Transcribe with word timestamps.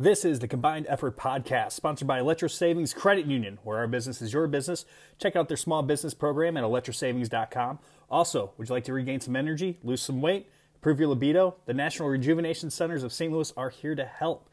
This 0.00 0.24
is 0.24 0.38
the 0.38 0.46
Combined 0.46 0.86
Effort 0.88 1.16
Podcast, 1.16 1.72
sponsored 1.72 2.06
by 2.06 2.20
Electro 2.20 2.46
Savings 2.46 2.94
Credit 2.94 3.26
Union, 3.26 3.58
where 3.64 3.78
our 3.78 3.88
business 3.88 4.22
is 4.22 4.32
your 4.32 4.46
business. 4.46 4.84
Check 5.18 5.34
out 5.34 5.48
their 5.48 5.56
small 5.56 5.82
business 5.82 6.14
program 6.14 6.56
at 6.56 6.62
electrosavings.com. 6.62 7.80
Also, 8.08 8.52
would 8.56 8.68
you 8.68 8.74
like 8.76 8.84
to 8.84 8.92
regain 8.92 9.20
some 9.20 9.34
energy, 9.34 9.80
lose 9.82 10.00
some 10.00 10.20
weight, 10.20 10.48
improve 10.76 11.00
your 11.00 11.08
libido? 11.08 11.56
The 11.66 11.74
National 11.74 12.08
Rejuvenation 12.10 12.70
Centers 12.70 13.02
of 13.02 13.12
St. 13.12 13.32
Louis 13.32 13.52
are 13.56 13.70
here 13.70 13.96
to 13.96 14.04
help. 14.04 14.48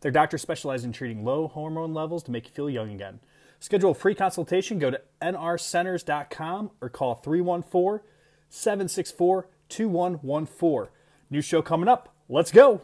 Their 0.00 0.10
doctors 0.10 0.42
specialize 0.42 0.82
in 0.84 0.90
treating 0.90 1.24
low 1.24 1.46
hormone 1.46 1.94
levels 1.94 2.24
to 2.24 2.32
make 2.32 2.46
you 2.46 2.52
feel 2.52 2.68
young 2.68 2.90
again. 2.90 3.20
Schedule 3.60 3.92
a 3.92 3.94
free 3.94 4.16
consultation. 4.16 4.80
Go 4.80 4.90
to 4.90 5.00
nrcenters.com 5.22 6.72
or 6.80 6.88
call 6.88 7.14
314 7.14 8.04
764 8.48 9.46
2114. 9.68 10.92
New 11.30 11.40
show 11.40 11.62
coming 11.62 11.88
up. 11.88 12.16
Let's 12.28 12.50
go. 12.50 12.80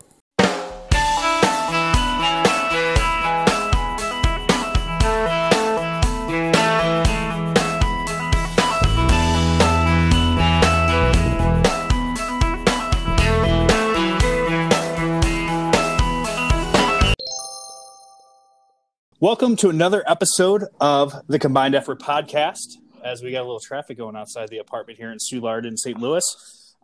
Welcome 19.24 19.56
to 19.56 19.70
another 19.70 20.04
episode 20.06 20.64
of 20.82 21.14
the 21.28 21.38
Combined 21.38 21.74
Effort 21.74 21.98
Podcast. 21.98 22.74
As 23.02 23.22
we 23.22 23.32
got 23.32 23.40
a 23.40 23.46
little 23.46 23.58
traffic 23.58 23.96
going 23.96 24.16
outside 24.16 24.50
the 24.50 24.58
apartment 24.58 24.98
here 24.98 25.10
in 25.12 25.16
Soulard 25.16 25.64
in 25.64 25.78
St. 25.78 25.98
Louis. 25.98 26.22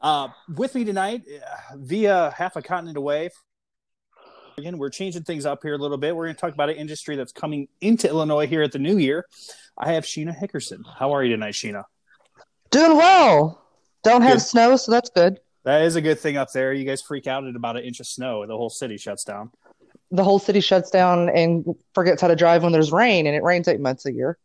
Uh, 0.01 0.29
with 0.57 0.75
me 0.75 0.85
tonight, 0.85 1.23
uh, 1.31 1.77
via 1.77 2.33
half 2.35 2.57
a 2.57 2.63
continent 2.63 2.97
away, 2.97 3.29
again, 4.57 4.79
we're 4.79 4.89
changing 4.89 5.25
things 5.25 5.45
up 5.45 5.59
here 5.63 5.75
a 5.75 5.77
little 5.77 5.99
bit. 5.99 6.17
We're 6.17 6.25
going 6.25 6.35
to 6.35 6.41
talk 6.41 6.55
about 6.55 6.71
an 6.71 6.77
industry 6.77 7.15
that's 7.15 7.31
coming 7.31 7.69
into 7.83 8.09
Illinois 8.09 8.47
here 8.47 8.63
at 8.63 8.73
the 8.73 8.79
new 8.79 8.97
year. 8.97 9.27
I 9.77 9.93
have 9.93 10.05
Sheena 10.05 10.35
Hickerson. 10.35 10.81
How 10.99 11.13
are 11.15 11.23
you 11.23 11.35
tonight, 11.35 11.53
Sheena? 11.53 11.85
Doing 12.71 12.97
well. 12.97 13.63
Don't 14.03 14.23
have 14.23 14.39
Good. 14.39 14.45
snow, 14.45 14.77
so 14.77 14.93
that's 14.93 15.11
good. 15.11 15.41
That 15.65 15.83
is 15.83 15.95
a 15.95 16.01
good 16.01 16.19
thing 16.19 16.39
up 16.39 16.51
there. 16.55 16.73
You 16.73 16.87
guys 16.87 17.03
freak 17.03 17.27
out 17.27 17.45
at 17.45 17.55
about 17.55 17.77
an 17.77 17.85
inch 17.85 18.01
of 18.01 18.07
snow, 18.07 18.47
the 18.47 18.57
whole 18.57 18.71
city 18.71 18.97
shuts 18.97 19.25
down. 19.25 19.51
The 20.11 20.25
whole 20.25 20.39
city 20.39 20.61
shuts 20.61 20.91
down 20.91 21.29
and 21.29 21.65
forgets 21.95 22.21
how 22.21 22.29
to 22.29 22.37
drive 22.37 22.63
when 22.63 22.73
there's 22.73 22.93
rain, 22.93 23.27
and 23.27 23.37
it 23.37 23.43
rains 23.43 23.69
eight 23.69 23.81
months 23.81 24.07
a 24.07 24.13
year. 24.13 24.39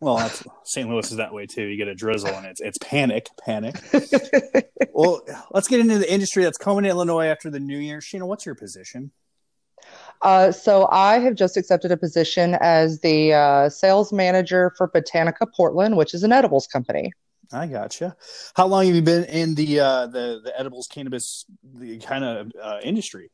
Well, 0.00 0.16
that's, 0.18 0.44
St. 0.64 0.88
Louis 0.88 1.10
is 1.10 1.16
that 1.16 1.34
way 1.34 1.46
too. 1.46 1.64
You 1.64 1.76
get 1.76 1.88
a 1.88 1.94
drizzle 1.94 2.28
and 2.28 2.46
it's 2.46 2.60
it's 2.60 2.78
panic, 2.78 3.30
panic. 3.44 3.74
well, 4.92 5.22
let's 5.50 5.66
get 5.66 5.80
into 5.80 5.98
the 5.98 6.12
industry 6.12 6.44
that's 6.44 6.58
coming 6.58 6.84
to 6.84 6.90
Illinois 6.90 7.26
after 7.26 7.50
the 7.50 7.58
new 7.58 7.78
year. 7.78 7.98
Sheena, 7.98 8.22
what's 8.22 8.46
your 8.46 8.54
position? 8.54 9.10
Uh, 10.22 10.52
so 10.52 10.88
I 10.90 11.18
have 11.18 11.34
just 11.34 11.56
accepted 11.56 11.90
a 11.90 11.96
position 11.96 12.56
as 12.60 13.00
the 13.00 13.32
uh, 13.32 13.68
sales 13.70 14.12
manager 14.12 14.72
for 14.76 14.88
Botanica 14.88 15.46
Portland, 15.56 15.96
which 15.96 16.14
is 16.14 16.22
an 16.22 16.32
edibles 16.32 16.66
company. 16.66 17.12
I 17.52 17.66
gotcha. 17.66 18.16
How 18.54 18.66
long 18.66 18.86
have 18.86 18.94
you 18.94 19.02
been 19.02 19.24
in 19.24 19.54
the 19.54 19.80
uh, 19.80 20.06
the 20.06 20.40
the 20.44 20.58
edibles 20.58 20.86
cannabis 20.86 21.44
the 21.64 21.98
kind 21.98 22.24
of 22.24 22.52
uh, 22.60 22.78
industry? 22.82 23.30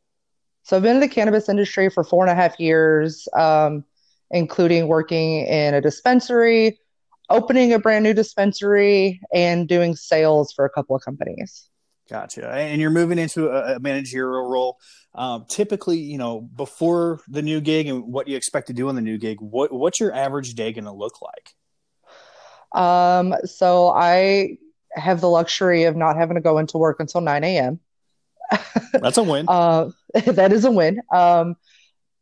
So 0.64 0.78
I've 0.78 0.82
been 0.82 0.96
in 0.96 1.00
the 1.00 1.08
cannabis 1.08 1.48
industry 1.50 1.90
for 1.90 2.02
four 2.02 2.24
and 2.24 2.30
a 2.30 2.34
half 2.34 2.58
years, 2.58 3.28
um, 3.36 3.84
including 4.30 4.88
working 4.88 5.46
in 5.46 5.74
a 5.74 5.80
dispensary, 5.80 6.78
opening 7.28 7.74
a 7.74 7.78
brand 7.78 8.02
new 8.02 8.14
dispensary, 8.14 9.20
and 9.32 9.68
doing 9.68 9.94
sales 9.94 10.52
for 10.52 10.64
a 10.64 10.70
couple 10.70 10.96
of 10.96 11.02
companies. 11.02 11.68
Gotcha. 12.08 12.50
And 12.50 12.80
you're 12.80 12.90
moving 12.90 13.18
into 13.18 13.48
a, 13.48 13.78
managerial 13.78 14.48
role. 14.48 14.78
Um, 15.14 15.44
typically, 15.48 15.98
you 15.98 16.16
know, 16.16 16.40
before 16.40 17.20
the 17.28 17.42
new 17.42 17.60
gig 17.60 17.86
and 17.86 18.04
what 18.04 18.26
you 18.26 18.36
expect 18.36 18.66
to 18.68 18.72
do 18.72 18.88
on 18.88 18.94
the 18.94 19.02
new 19.02 19.18
gig, 19.18 19.40
what 19.40 19.72
what's 19.72 20.00
your 20.00 20.14
average 20.14 20.54
day 20.54 20.72
going 20.72 20.84
to 20.84 20.92
look 20.92 21.16
like? 21.22 21.54
Um, 22.82 23.34
so 23.44 23.88
I 23.88 24.56
have 24.94 25.20
the 25.20 25.28
luxury 25.28 25.84
of 25.84 25.94
not 25.94 26.16
having 26.16 26.36
to 26.36 26.40
go 26.40 26.58
into 26.58 26.78
work 26.78 27.00
until 27.00 27.20
9 27.20 27.44
a.m. 27.44 27.80
That's 28.94 29.18
a 29.18 29.22
win. 29.22 29.46
Uh, 29.54 29.90
that 30.26 30.52
is 30.52 30.64
a 30.64 30.70
win. 30.70 31.00
Um, 31.12 31.56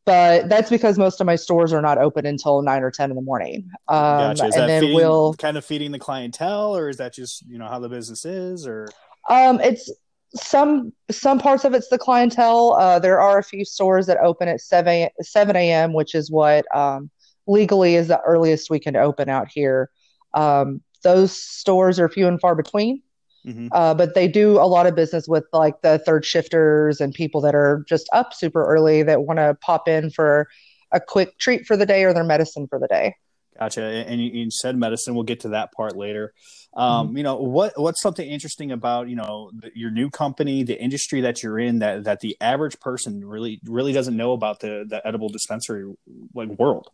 but 0.04 0.48
that's 0.48 0.68
because 0.68 0.98
most 0.98 1.20
of 1.20 1.26
my 1.26 1.36
stores 1.36 1.72
are 1.72 1.80
not 1.80 1.96
open 1.98 2.26
until 2.26 2.60
nine 2.62 2.82
or 2.82 2.90
10 2.90 3.10
in 3.10 3.16
the 3.16 3.22
morning. 3.22 3.70
Um, 3.88 4.34
gotcha. 4.34 4.46
Is 4.46 4.54
and 4.54 4.62
that 4.62 4.66
then 4.66 4.80
feeding, 4.82 4.96
we'll, 4.96 5.34
kind 5.34 5.56
of 5.56 5.64
feeding 5.64 5.92
the 5.92 5.98
clientele, 5.98 6.76
or 6.76 6.88
is 6.88 6.96
that 6.96 7.14
just 7.14 7.44
you 7.46 7.58
know 7.58 7.68
how 7.68 7.78
the 7.78 7.88
business 7.88 8.24
is, 8.24 8.66
or 8.66 8.88
um, 9.30 9.60
it's 9.60 9.92
some, 10.34 10.92
some 11.10 11.38
parts 11.38 11.64
of 11.64 11.74
it's 11.74 11.88
the 11.88 11.98
clientele. 11.98 12.74
Uh, 12.74 12.98
there 12.98 13.20
are 13.20 13.38
a 13.38 13.44
few 13.44 13.64
stores 13.64 14.06
that 14.06 14.18
open 14.18 14.48
at 14.48 14.60
7, 14.60 15.08
7 15.20 15.56
a.m., 15.56 15.92
which 15.92 16.14
is 16.14 16.30
what, 16.30 16.64
um, 16.74 17.10
legally 17.46 17.96
is 17.96 18.08
the 18.08 18.20
earliest 18.20 18.70
we 18.70 18.80
can 18.80 18.96
open 18.96 19.28
out 19.28 19.48
here. 19.52 19.90
Um, 20.34 20.80
those 21.02 21.32
stores 21.32 22.00
are 22.00 22.08
few 22.08 22.26
and 22.26 22.40
far 22.40 22.54
between. 22.54 23.02
Mhm. 23.46 23.68
Uh, 23.72 23.94
but 23.94 24.14
they 24.14 24.28
do 24.28 24.58
a 24.58 24.66
lot 24.66 24.86
of 24.86 24.94
business 24.94 25.26
with 25.26 25.44
like 25.52 25.80
the 25.82 25.98
third 25.98 26.24
shifters 26.24 27.00
and 27.00 27.12
people 27.12 27.40
that 27.40 27.54
are 27.54 27.84
just 27.88 28.08
up 28.12 28.34
super 28.34 28.64
early 28.64 29.02
that 29.02 29.22
want 29.22 29.38
to 29.38 29.56
pop 29.60 29.88
in 29.88 30.10
for 30.10 30.48
a 30.92 31.00
quick 31.00 31.38
treat 31.38 31.66
for 31.66 31.76
the 31.76 31.86
day 31.86 32.04
or 32.04 32.12
their 32.12 32.24
medicine 32.24 32.66
for 32.68 32.78
the 32.78 32.86
day. 32.86 33.16
Gotcha. 33.58 33.82
And 33.82 34.20
you, 34.20 34.30
you 34.30 34.50
said 34.50 34.76
medicine. 34.76 35.14
We'll 35.14 35.24
get 35.24 35.40
to 35.40 35.50
that 35.50 35.72
part 35.72 35.96
later. 35.96 36.32
Um, 36.74 37.16
You 37.16 37.22
know 37.22 37.36
what? 37.36 37.78
What's 37.78 38.00
something 38.00 38.26
interesting 38.26 38.72
about 38.72 39.08
you 39.08 39.16
know 39.16 39.50
the, 39.52 39.70
your 39.74 39.90
new 39.90 40.08
company, 40.08 40.62
the 40.62 40.80
industry 40.80 41.20
that 41.20 41.42
you're 41.42 41.58
in, 41.58 41.80
that 41.80 42.04
that 42.04 42.20
the 42.20 42.36
average 42.40 42.80
person 42.80 43.24
really 43.24 43.60
really 43.64 43.92
doesn't 43.92 44.16
know 44.16 44.32
about 44.32 44.60
the 44.60 44.86
the 44.88 45.06
edible 45.06 45.28
dispensary 45.28 45.92
like 46.34 46.48
world. 46.58 46.90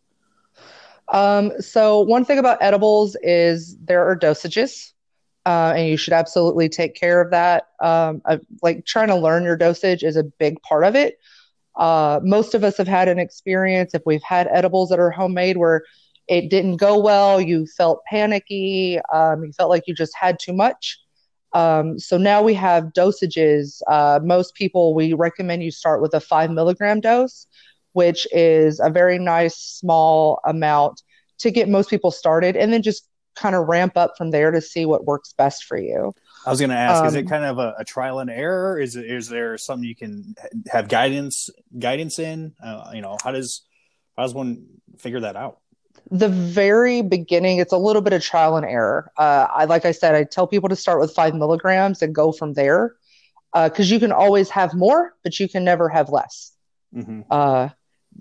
Um, 1.07 1.53
so 1.61 2.01
one 2.01 2.25
thing 2.25 2.39
about 2.39 2.57
edibles 2.61 3.15
is 3.23 3.77
there 3.77 4.05
are 4.05 4.17
dosages, 4.17 4.91
uh, 5.45 5.73
and 5.75 5.87
you 5.87 5.97
should 5.97 6.13
absolutely 6.13 6.69
take 6.69 6.95
care 6.95 7.21
of 7.21 7.31
that. 7.31 7.67
Um, 7.81 8.21
uh, 8.25 8.37
like 8.61 8.85
trying 8.85 9.07
to 9.07 9.15
learn 9.15 9.43
your 9.43 9.57
dosage 9.57 10.03
is 10.03 10.15
a 10.15 10.23
big 10.23 10.61
part 10.61 10.83
of 10.83 10.95
it. 10.95 11.19
Uh, 11.75 12.19
most 12.23 12.53
of 12.53 12.63
us 12.63 12.77
have 12.77 12.87
had 12.87 13.07
an 13.07 13.19
experience 13.19 13.93
if 13.93 14.01
we've 14.05 14.23
had 14.23 14.47
edibles 14.51 14.89
that 14.89 14.99
are 14.99 15.11
homemade 15.11 15.57
where 15.57 15.83
it 16.27 16.49
didn't 16.49 16.77
go 16.77 16.99
well, 16.99 17.41
you 17.41 17.65
felt 17.65 18.03
panicky, 18.05 18.99
um, 19.13 19.43
you 19.43 19.51
felt 19.53 19.69
like 19.69 19.83
you 19.87 19.95
just 19.95 20.15
had 20.15 20.37
too 20.39 20.53
much. 20.53 20.99
Um, 21.53 21.97
so 21.97 22.17
now 22.17 22.43
we 22.43 22.53
have 22.53 22.93
dosages. 22.95 23.81
Uh, 23.87 24.19
most 24.23 24.53
people, 24.53 24.93
we 24.93 25.13
recommend 25.13 25.63
you 25.63 25.71
start 25.71 26.01
with 26.01 26.13
a 26.13 26.19
five 26.19 26.51
milligram 26.51 27.01
dose, 27.01 27.47
which 27.93 28.27
is 28.31 28.79
a 28.79 28.89
very 28.89 29.17
nice 29.17 29.57
small 29.57 30.39
amount 30.45 31.01
to 31.39 31.49
get 31.49 31.69
most 31.69 31.89
people 31.89 32.11
started, 32.11 32.55
and 32.55 32.71
then 32.71 32.83
just 32.83 33.08
kind 33.39 33.55
of 33.55 33.67
ramp 33.67 33.97
up 33.97 34.13
from 34.17 34.31
there 34.31 34.51
to 34.51 34.61
see 34.61 34.85
what 34.85 35.05
works 35.05 35.33
best 35.37 35.65
for 35.65 35.77
you. 35.77 36.13
I 36.45 36.49
was 36.51 36.59
going 36.59 36.69
to 36.71 36.75
ask: 36.75 37.03
Is 37.03 37.15
it 37.15 37.23
Um, 37.23 37.27
kind 37.27 37.45
of 37.45 37.59
a, 37.59 37.75
a 37.79 37.85
trial 37.85 38.19
and 38.19 38.29
error? 38.29 38.79
Is 38.79 38.95
it 38.95 39.05
is 39.05 39.29
there 39.29 39.57
something 39.57 39.87
you 39.87 39.95
can 39.95 40.35
have 40.71 40.87
guidance 40.87 41.49
guidance 41.77 42.19
in? 42.19 42.53
Uh, 42.63 42.91
you 42.93 43.01
know, 43.01 43.17
how 43.23 43.31
does 43.31 43.63
how 44.15 44.23
does 44.23 44.33
one 44.33 44.65
figure 44.97 45.19
that 45.21 45.35
out? 45.35 45.59
the 46.11 46.29
very 46.29 47.01
beginning, 47.01 47.59
it's 47.59 47.73
a 47.73 47.77
little 47.77 48.01
bit 48.01 48.13
of 48.13 48.23
trial 48.23 48.57
and 48.57 48.65
error. 48.65 49.11
Uh, 49.17 49.47
I 49.53 49.65
like 49.65 49.85
I 49.85 49.91
said, 49.91 50.15
I 50.15 50.23
tell 50.23 50.47
people 50.47 50.69
to 50.69 50.75
start 50.75 50.99
with 50.99 51.13
five 51.13 51.35
milligrams 51.35 52.01
and 52.01 52.13
go 52.15 52.31
from 52.31 52.53
there, 52.53 52.95
because 53.53 53.91
you 53.91 53.99
can 53.99 54.11
always 54.11 54.49
have 54.49 54.73
more, 54.73 55.15
but 55.23 55.39
you 55.39 55.47
can 55.49 55.63
never 55.63 55.89
have 55.89 56.09
less. 56.09 56.53
hmm 56.93 57.21
Uh, 57.29 57.69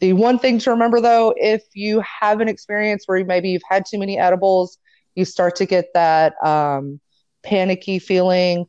the 0.00 0.12
one 0.12 0.38
thing 0.38 0.58
to 0.60 0.70
remember 0.70 1.00
though, 1.00 1.34
if 1.36 1.62
you 1.74 2.02
have 2.20 2.40
an 2.40 2.48
experience 2.48 3.04
where 3.06 3.24
maybe 3.24 3.50
you've 3.50 3.62
had 3.68 3.84
too 3.86 3.98
many 3.98 4.18
edibles, 4.18 4.78
you 5.18 5.24
start 5.24 5.56
to 5.56 5.66
get 5.66 5.92
that 5.94 6.34
um, 6.46 7.00
panicky 7.42 7.98
feeling. 7.98 8.66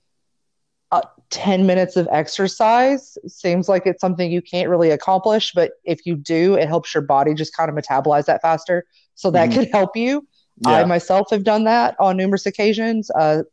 Uh, 0.92 1.02
10 1.30 1.68
minutes 1.68 1.96
of 1.96 2.08
exercise 2.12 3.16
seems 3.28 3.70
like 3.70 3.86
it's 3.86 4.02
something 4.02 4.32
you 4.32 4.42
can't 4.42 4.68
really 4.68 4.90
accomplish, 4.90 5.52
but 5.54 5.74
if 5.84 6.04
you 6.08 6.16
do, 6.16 6.56
it 6.56 6.68
helps 6.68 6.92
your 6.96 7.04
body 7.04 7.36
just 7.36 7.56
kind 7.56 7.70
of 7.70 7.76
metabolize 7.76 8.26
that 8.26 8.42
faster. 8.42 8.84
So 9.14 9.30
that 9.30 9.50
Mhm. 9.50 9.54
could 9.54 9.70
help 9.72 9.96
you. 9.96 10.28
I 10.66 10.84
myself 10.86 11.30
have 11.30 11.44
done 11.44 11.66
that 11.66 11.96
on 12.00 12.18
numerous 12.18 12.48
occasions. 12.48 13.12
Uh, 13.12 13.44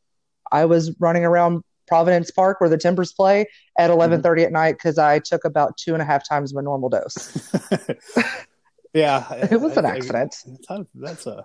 I 0.51 0.65
was 0.65 0.97
running 0.99 1.25
around 1.27 1.63
Providence 1.87 2.31
Park 2.31 2.61
where 2.63 2.71
the 2.71 2.79
Timbers 2.79 3.13
play 3.13 3.45
at 3.79 3.91
11:30 3.91 4.43
at 4.43 4.51
night 4.51 4.73
because 4.73 4.97
I 4.99 5.19
took 5.19 5.45
about 5.45 5.77
two 5.77 5.93
and 5.93 6.01
a 6.03 6.07
half 6.07 6.27
times 6.27 6.55
my 6.55 6.63
normal 6.63 6.89
dose. 6.89 7.31
yeah, 8.95 9.31
It 9.51 9.61
was 9.61 9.77
an 9.77 9.85
I- 9.85 9.91
I- 9.91 9.97
accident. 9.97 10.37
that's- 10.69 10.87
That's 10.95 11.27
a 11.27 11.45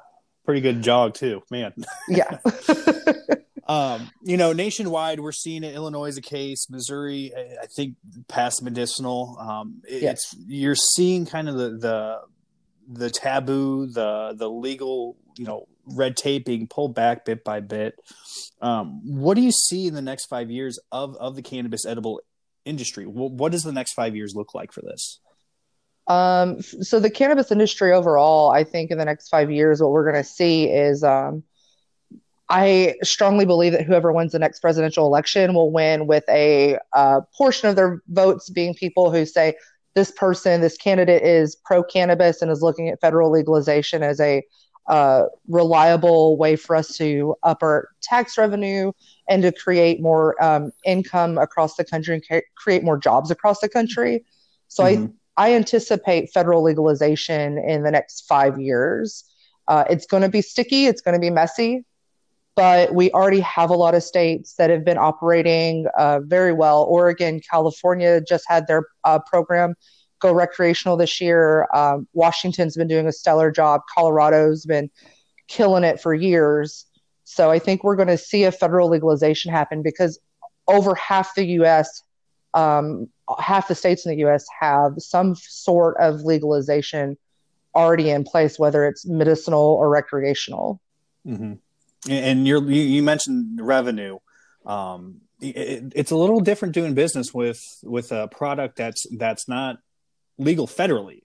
pretty 0.51 0.61
good 0.61 0.81
jog 0.83 1.13
too, 1.13 1.41
man. 1.49 1.73
Yeah. 2.07 2.39
Um, 3.67 4.09
you 4.21 4.35
know, 4.35 4.51
nationwide, 4.51 5.21
we're 5.21 5.31
seeing 5.31 5.63
it. 5.63 5.73
Illinois 5.75 6.07
is 6.07 6.17
a 6.17 6.21
case. 6.21 6.67
Missouri, 6.69 7.31
I 7.61 7.67
think, 7.67 7.95
past 8.27 8.61
medicinal. 8.61 9.37
Um, 9.39 9.81
it- 9.87 10.01
Yes. 10.01 10.17
It's 10.33 10.35
you're 10.47 10.75
seeing 10.75 11.25
kind 11.25 11.47
of 11.47 11.55
the 11.55 11.69
the 11.77 12.19
the 12.89 13.09
taboo, 13.09 13.87
the 13.87 14.33
the 14.37 14.49
legal, 14.49 15.15
you 15.37 15.45
know, 15.45 15.67
red 15.85 16.17
tape 16.17 16.43
being 16.45 16.67
pulled 16.67 16.95
back 16.95 17.23
bit 17.23 17.45
by 17.45 17.61
bit. 17.61 17.95
Um, 18.61 18.99
what 19.05 19.35
do 19.35 19.41
you 19.41 19.51
see 19.53 19.87
in 19.87 19.93
the 19.93 20.01
next 20.01 20.25
five 20.25 20.51
years 20.51 20.77
of 20.91 21.15
of 21.15 21.37
the 21.37 21.41
cannabis 21.41 21.85
edible 21.85 22.19
industry? 22.65 23.05
What, 23.05 23.31
what 23.31 23.53
does 23.53 23.63
the 23.63 23.71
next 23.71 23.93
five 23.93 24.17
years 24.17 24.33
look 24.35 24.53
like 24.53 24.73
for 24.73 24.81
this? 24.81 25.19
Um, 26.07 26.61
so 26.61 26.99
the 26.99 27.09
cannabis 27.09 27.51
industry 27.51 27.91
overall, 27.93 28.51
I 28.51 28.63
think 28.63 28.91
in 28.91 28.97
the 28.97 29.05
next 29.05 29.29
five 29.29 29.51
years, 29.51 29.81
what 29.81 29.91
we're 29.91 30.09
going 30.09 30.23
to 30.23 30.29
see 30.29 30.69
is, 30.69 31.03
um, 31.03 31.43
I 32.49 32.95
strongly 33.01 33.45
believe 33.45 33.71
that 33.71 33.85
whoever 33.85 34.11
wins 34.11 34.33
the 34.33 34.39
next 34.39 34.59
presidential 34.59 35.05
election 35.05 35.53
will 35.53 35.71
win 35.71 36.05
with 36.05 36.25
a 36.27 36.77
uh, 36.93 37.21
portion 37.35 37.69
of 37.69 37.77
their 37.77 38.01
votes 38.09 38.49
being 38.49 38.73
people 38.73 39.09
who 39.09 39.25
say 39.25 39.55
this 39.95 40.11
person, 40.11 40.59
this 40.59 40.75
candidate 40.75 41.23
is 41.23 41.55
pro 41.55 41.81
cannabis 41.81 42.41
and 42.41 42.51
is 42.51 42.61
looking 42.61 42.89
at 42.89 42.99
federal 42.99 43.31
legalization 43.31 44.03
as 44.03 44.19
a 44.19 44.43
uh, 44.87 45.25
reliable 45.47 46.37
way 46.37 46.55
for 46.55 46.75
us 46.75 46.97
to 46.97 47.35
up 47.43 47.59
our 47.61 47.89
tax 48.01 48.37
revenue 48.37 48.91
and 49.29 49.43
to 49.43 49.51
create 49.51 50.01
more 50.01 50.41
um, 50.43 50.71
income 50.85 51.37
across 51.37 51.75
the 51.75 51.85
country 51.85 52.15
and 52.15 52.27
ca- 52.27 52.45
create 52.55 52.83
more 52.83 52.97
jobs 52.97 53.31
across 53.31 53.59
the 53.59 53.69
country. 53.69 54.25
So 54.67 54.83
mm-hmm. 54.83 55.05
I 55.05 55.09
I 55.37 55.53
anticipate 55.53 56.31
federal 56.33 56.63
legalization 56.63 57.57
in 57.57 57.83
the 57.83 57.91
next 57.91 58.27
five 58.27 58.59
years. 58.59 59.23
Uh, 59.67 59.85
it's 59.89 60.05
going 60.05 60.23
to 60.23 60.29
be 60.29 60.41
sticky. 60.41 60.87
It's 60.87 61.01
going 61.01 61.13
to 61.13 61.19
be 61.19 61.29
messy, 61.29 61.85
but 62.55 62.93
we 62.93 63.11
already 63.11 63.39
have 63.39 63.69
a 63.69 63.75
lot 63.75 63.95
of 63.95 64.03
states 64.03 64.55
that 64.55 64.69
have 64.69 64.83
been 64.83 64.97
operating 64.97 65.85
uh, 65.97 66.19
very 66.21 66.51
well. 66.51 66.83
Oregon, 66.83 67.39
California 67.49 68.21
just 68.21 68.43
had 68.47 68.67
their 68.67 68.85
uh, 69.03 69.19
program 69.19 69.75
go 70.19 70.33
recreational 70.33 70.97
this 70.97 71.19
year. 71.19 71.67
Um, 71.73 72.07
Washington's 72.13 72.77
been 72.77 72.87
doing 72.87 73.07
a 73.07 73.11
stellar 73.11 73.51
job. 73.51 73.81
Colorado's 73.93 74.65
been 74.65 74.89
killing 75.47 75.83
it 75.83 75.99
for 75.99 76.13
years. 76.13 76.85
So 77.23 77.49
I 77.49 77.59
think 77.59 77.83
we're 77.83 77.95
going 77.95 78.07
to 78.07 78.17
see 78.17 78.43
a 78.43 78.51
federal 78.51 78.89
legalization 78.89 79.51
happen 79.51 79.81
because 79.81 80.19
over 80.67 80.95
half 80.95 81.35
the 81.35 81.45
U.S., 81.45 82.03
um, 82.53 83.07
half 83.39 83.67
the 83.67 83.75
states 83.75 84.05
in 84.05 84.11
the 84.11 84.17
U.S. 84.19 84.45
have 84.59 84.93
some 84.97 85.35
sort 85.35 85.97
of 85.99 86.21
legalization 86.21 87.17
already 87.75 88.09
in 88.09 88.23
place, 88.23 88.59
whether 88.59 88.85
it's 88.85 89.05
medicinal 89.05 89.61
or 89.61 89.89
recreational. 89.89 90.81
Mm-hmm. 91.25 91.53
And 92.09 92.47
you 92.47 92.67
you 92.67 93.03
mentioned 93.03 93.59
revenue. 93.61 94.17
Um, 94.65 95.21
it, 95.39 95.93
it's 95.95 96.11
a 96.11 96.15
little 96.15 96.39
different 96.39 96.73
doing 96.73 96.93
business 96.93 97.33
with 97.33 97.61
with 97.83 98.11
a 98.11 98.27
product 98.27 98.75
that's 98.75 99.05
that's 99.17 99.47
not 99.47 99.77
legal 100.37 100.67
federally. 100.67 101.21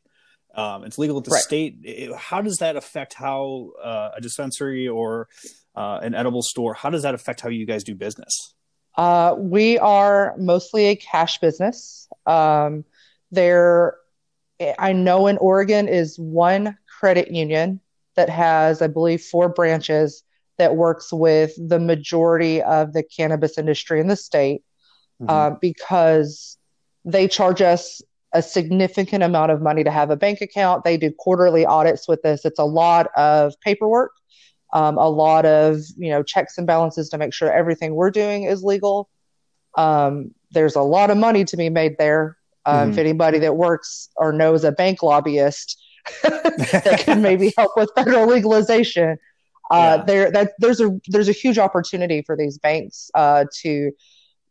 Um, 0.55 0.85
it's 0.85 0.99
legal 0.99 1.19
at 1.19 1.25
the 1.25 1.33
right. 1.33 1.43
state. 1.43 1.79
It, 1.83 2.15
how 2.15 2.41
does 2.41 2.59
that 2.59 2.77
affect 2.77 3.15
how 3.15 3.73
uh, 3.83 4.11
a 4.17 4.21
dispensary 4.21 4.89
or 4.89 5.29
uh, 5.75 6.01
an 6.03 6.15
edible 6.15 6.43
store? 6.43 6.75
How 6.75 6.89
does 6.89 7.03
that 7.03 7.15
affect 7.15 7.43
how 7.43 7.51
you 7.51 7.67
guys 7.67 7.85
do 7.85 7.95
business? 7.95 8.55
Uh, 8.97 9.35
we 9.39 9.79
are 9.79 10.35
mostly 10.39 10.87
a 10.87 10.97
cash 10.97 11.39
business. 11.39 12.09
Um, 12.25 12.85
there, 13.31 13.97
I 14.79 14.93
know 14.93 15.27
in 15.27 15.37
Oregon 15.39 15.89
is 15.89 16.19
one 16.19 16.77
credit 16.99 17.31
union 17.31 17.81
that 18.15 18.31
has, 18.31 18.81
I 18.81 18.87
believe, 18.87 19.23
four 19.23 19.49
branches 19.49 20.23
that 20.59 20.77
works 20.77 21.13
with 21.13 21.53
the 21.57 21.79
majority 21.79 22.63
of 22.63 22.93
the 22.95 23.03
cannabis 23.03 23.59
industry 23.59 24.01
in 24.01 24.09
the 24.09 24.17
state 24.17 24.65
mm-hmm. 25.21 25.31
uh, 25.31 25.51
because 25.61 26.57
they 27.05 27.29
charge 27.29 27.61
us 27.61 28.01
a 28.33 28.43
significant 28.43 29.23
amount 29.23 29.51
of 29.51 29.63
money 29.63 29.85
to 29.85 29.91
have 29.91 30.11
a 30.11 30.17
bank 30.17 30.41
account. 30.41 30.85
They 30.85 30.97
do 30.97 31.11
quarterly 31.11 31.65
audits 31.65 32.09
with 32.09 32.25
us. 32.25 32.45
It's 32.45 32.59
a 32.59 32.65
lot 32.65 33.09
of 33.17 33.55
paperwork, 33.61 34.13
um, 34.73 34.99
a 34.99 35.09
lot 35.09 35.47
of 35.47 35.79
you 35.97 36.11
know 36.11 36.23
checks 36.23 36.59
and 36.59 36.67
balances 36.67 37.09
to 37.11 37.19
make 37.19 37.33
sure 37.33 37.51
everything 37.53 37.95
we're 37.95 38.11
doing 38.11 38.45
is 38.45 38.63
legal. 38.63 39.09
Um, 39.77 40.35
there's 40.51 40.77
a 40.77 40.83
lot 40.83 41.11
of 41.11 41.17
money 41.17 41.45
to 41.45 41.57
be 41.57 41.69
made 41.69 41.99
there. 41.99 42.37
Um, 42.65 42.77
mm-hmm. 42.77 42.93
If 42.93 42.99
anybody 42.99 43.39
that 43.41 43.57
works 43.57 44.09
or 44.17 44.33
knows 44.33 44.65
a 44.65 44.73
bank 44.73 45.03
lobbyist 45.03 45.79
that 46.23 47.01
can 47.05 47.23
maybe 47.23 47.53
help 47.57 47.73
with 47.77 47.91
federal 47.95 48.27
legalization, 48.27 49.19
uh, 49.71 49.97
yeah. 49.99 50.05
there 50.05 50.31
that 50.31 50.53
there's 50.59 50.81
a 50.81 50.99
there's 51.09 51.29
a 51.29 51.33
huge 51.33 51.59
opportunity 51.59 52.23
for 52.23 52.37
these 52.37 52.59
banks 52.59 53.11
uh, 53.15 53.45
to 53.63 53.93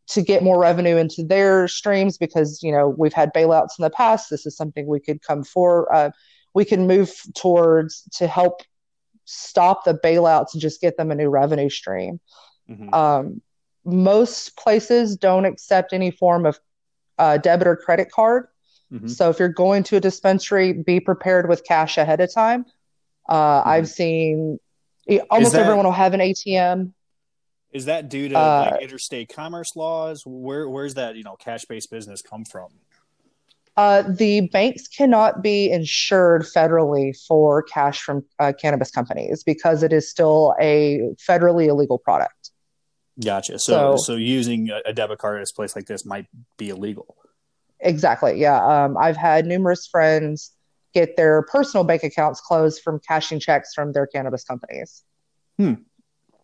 to 0.07 0.21
get 0.21 0.43
more 0.43 0.59
revenue 0.59 0.97
into 0.97 1.23
their 1.23 1.67
streams 1.67 2.17
because 2.17 2.61
you 2.61 2.71
know 2.71 2.89
we've 2.89 3.13
had 3.13 3.33
bailouts 3.33 3.79
in 3.79 3.83
the 3.83 3.89
past 3.89 4.29
this 4.29 4.45
is 4.45 4.55
something 4.55 4.85
we 4.85 4.99
could 4.99 5.21
come 5.21 5.43
for 5.43 5.93
uh, 5.93 6.11
we 6.53 6.65
can 6.65 6.87
move 6.87 7.11
towards 7.35 8.03
to 8.13 8.27
help 8.27 8.61
stop 9.25 9.83
the 9.83 9.93
bailouts 9.93 10.53
and 10.53 10.61
just 10.61 10.81
get 10.81 10.97
them 10.97 11.11
a 11.11 11.15
new 11.15 11.29
revenue 11.29 11.69
stream 11.69 12.19
mm-hmm. 12.69 12.93
um, 12.93 13.41
most 13.83 14.55
places 14.57 15.17
don't 15.17 15.45
accept 15.45 15.93
any 15.93 16.11
form 16.11 16.45
of 16.45 16.59
uh, 17.17 17.37
debit 17.37 17.67
or 17.67 17.75
credit 17.75 18.11
card 18.11 18.47
mm-hmm. 18.91 19.07
so 19.07 19.29
if 19.29 19.39
you're 19.39 19.49
going 19.49 19.83
to 19.83 19.97
a 19.97 19.99
dispensary 19.99 20.73
be 20.73 20.99
prepared 20.99 21.47
with 21.47 21.63
cash 21.63 21.97
ahead 21.97 22.21
of 22.21 22.33
time 22.33 22.65
uh, 23.29 23.61
mm-hmm. 23.61 23.69
i've 23.69 23.87
seen 23.89 24.59
almost 25.29 25.53
that- 25.53 25.61
everyone 25.61 25.85
will 25.85 25.91
have 25.91 26.13
an 26.13 26.19
atm 26.19 26.91
is 27.75 27.85
that 27.85 28.07
due 28.07 28.29
to 28.29 28.37
uh, 28.37 28.69
like 28.71 28.83
interstate 28.83 29.27
commerce 29.27 29.75
laws? 29.75 30.23
Where 30.25 30.69
where's 30.69 30.93
that 30.93 31.17
you 31.17 31.23
know 31.23 31.35
cash 31.35 31.65
based 31.65 31.91
business 31.91 32.21
come 32.21 32.45
from? 32.45 32.69
Uh, 33.77 34.03
the 34.03 34.47
banks 34.49 34.87
cannot 34.87 35.41
be 35.41 35.69
insured 35.69 36.43
federally 36.43 37.13
for 37.27 37.61
cash 37.61 38.01
from 38.01 38.23
uh, 38.39 38.53
cannabis 38.59 38.89
companies 38.89 39.43
because 39.43 39.83
it 39.83 39.91
is 39.91 40.09
still 40.09 40.55
a 40.61 41.01
federally 41.27 41.67
illegal 41.67 41.97
product. 41.97 42.51
Gotcha. 43.23 43.59
So, 43.59 43.95
so, 43.95 43.97
so 43.97 44.15
using 44.15 44.69
a, 44.85 44.93
debit 44.93 45.19
card 45.19 45.41
at 45.41 45.49
a 45.49 45.53
place 45.53 45.75
like 45.75 45.85
this 45.87 46.05
might 46.05 46.25
be 46.57 46.69
illegal. 46.69 47.17
Exactly. 47.79 48.39
Yeah. 48.39 48.63
Um, 48.63 48.97
I've 48.97 49.17
had 49.17 49.45
numerous 49.45 49.87
friends 49.87 50.51
get 50.93 51.17
their 51.17 51.41
personal 51.43 51.83
bank 51.83 52.03
accounts 52.03 52.39
closed 52.39 52.81
from 52.81 52.99
cashing 52.99 53.39
checks 53.39 53.73
from 53.73 53.91
their 53.91 54.07
cannabis 54.07 54.43
companies. 54.43 55.03
Hmm. 55.57 55.73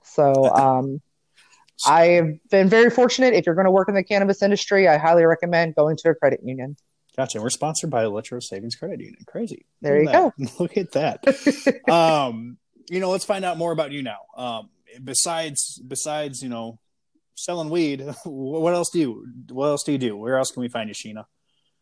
So, 0.03 0.53
um, 0.53 1.01
I've 1.87 2.37
been 2.49 2.69
very 2.69 2.89
fortunate. 2.89 3.33
If 3.33 3.45
you're 3.45 3.55
going 3.55 3.65
to 3.65 3.71
work 3.71 3.89
in 3.89 3.95
the 3.95 4.03
cannabis 4.03 4.43
industry, 4.43 4.87
I 4.87 4.97
highly 4.97 5.23
recommend 5.23 5.75
going 5.75 5.97
to 5.97 6.09
a 6.09 6.15
credit 6.15 6.41
union. 6.43 6.75
Gotcha. 7.17 7.41
We're 7.41 7.49
sponsored 7.49 7.89
by 7.89 8.05
Electro 8.05 8.39
Savings 8.39 8.75
Credit 8.75 8.99
Union. 8.99 9.23
Crazy. 9.27 9.65
There 9.81 10.01
you 10.01 10.09
go. 10.09 10.33
Look 10.59 10.77
at 10.77 10.91
that. 10.93 11.89
um, 11.89 12.57
you 12.89 12.99
know, 12.99 13.09
let's 13.09 13.25
find 13.25 13.43
out 13.43 13.57
more 13.57 13.71
about 13.71 13.91
you 13.91 14.01
now. 14.01 14.19
Um, 14.35 14.69
besides, 15.03 15.81
besides, 15.85 16.41
you 16.41 16.49
know, 16.49 16.79
selling 17.35 17.69
weed, 17.69 18.03
what 18.25 18.73
else 18.73 18.89
do 18.89 18.99
you, 18.99 19.27
what 19.49 19.67
else 19.67 19.83
do 19.83 19.91
you 19.91 19.97
do? 19.97 20.15
Where 20.15 20.37
else 20.37 20.51
can 20.51 20.61
we 20.61 20.69
find 20.69 20.89
you, 20.89 20.95
Sheena? 20.95 21.25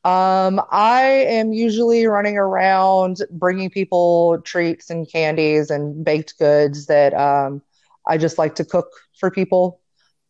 Um, 0.06 0.62
I 0.72 1.04
am 1.04 1.52
usually 1.52 2.08
running 2.08 2.38
around 2.38 3.18
bringing 3.32 3.70
people 3.70 4.42
treats 4.46 4.90
and 4.90 5.10
candies 5.12 5.70
and 5.70 6.06
baked 6.06 6.40
goods 6.40 6.86
that 6.86 7.14
um, 7.14 7.62
I 8.08 8.18
just 8.18 8.38
like 8.38 8.56
to 8.56 8.66
cook 8.66 8.88
for 9.20 9.30
people. 9.30 9.82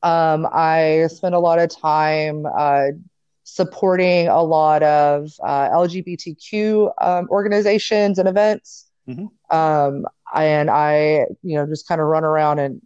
Um, 0.01 0.47
I 0.51 1.07
spend 1.09 1.35
a 1.35 1.39
lot 1.39 1.59
of 1.59 1.69
time 1.69 2.45
uh, 2.45 2.88
supporting 3.56 4.27
a 4.27 4.41
lot 4.41 4.84
of 4.84 5.32
uh, 5.44 5.70
LGBTQ 5.70 6.91
um, 7.01 7.27
organizations 7.29 8.20
and 8.20 8.27
events. 8.27 8.89
Mm-hmm. 9.08 9.56
Um, 9.56 10.06
and 10.34 10.70
I, 10.70 11.25
you 11.41 11.56
know, 11.56 11.65
just 11.65 11.88
kind 11.88 12.00
of 12.00 12.08
run 12.08 12.24
around 12.24 12.60
and 12.60 12.82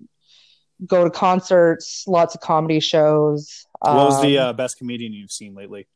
go 0.86 1.04
to 1.04 1.10
concerts, 1.10 2.06
lots 2.08 2.36
of 2.36 2.42
comedy 2.42 2.80
shows. 2.80 3.66
What 3.80 3.96
was 3.96 4.22
the 4.22 4.40
um, 4.40 4.48
uh, 4.50 4.54
best 4.54 4.78
comedian 4.78 5.14
you've 5.14 5.32
seen 5.32 5.54
lately? 5.54 5.88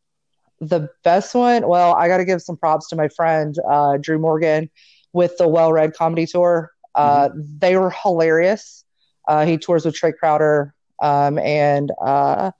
The 0.59 0.89
best 1.03 1.35
one, 1.35 1.67
well, 1.67 1.93
I 1.93 2.07
got 2.07 2.17
to 2.17 2.25
give 2.25 2.41
some 2.41 2.57
props 2.57 2.89
to 2.89 2.95
my 2.95 3.07
friend 3.09 3.55
uh, 3.69 3.97
Drew 3.97 4.19
Morgan 4.19 4.69
with 5.13 5.37
the 5.37 5.47
Well 5.47 5.71
Red 5.71 5.93
Comedy 5.93 6.25
Tour. 6.25 6.71
Uh, 6.95 7.29
mm-hmm. 7.29 7.39
They 7.59 7.77
were 7.77 7.91
hilarious. 7.91 8.83
Uh, 9.27 9.45
he 9.45 9.57
tours 9.57 9.85
with 9.85 9.95
Trae 9.95 10.15
Crowder 10.15 10.73
um, 11.01 11.37
and 11.37 11.91
uh, 12.01 12.51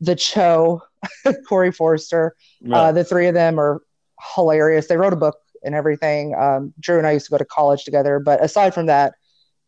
the 0.00 0.14
Cho, 0.14 0.82
Corey 1.48 1.72
Forrester. 1.72 2.34
Uh, 2.70 2.92
the 2.92 3.04
three 3.04 3.26
of 3.26 3.34
them 3.34 3.58
are 3.58 3.82
hilarious. 4.34 4.86
They 4.86 4.96
wrote 4.96 5.12
a 5.12 5.16
book 5.16 5.36
and 5.62 5.74
everything. 5.74 6.34
Um, 6.34 6.72
Drew 6.78 6.98
and 6.98 7.06
I 7.06 7.12
used 7.12 7.26
to 7.26 7.30
go 7.30 7.38
to 7.38 7.44
college 7.44 7.84
together, 7.84 8.18
but 8.18 8.42
aside 8.42 8.74
from 8.74 8.86
that, 8.86 9.14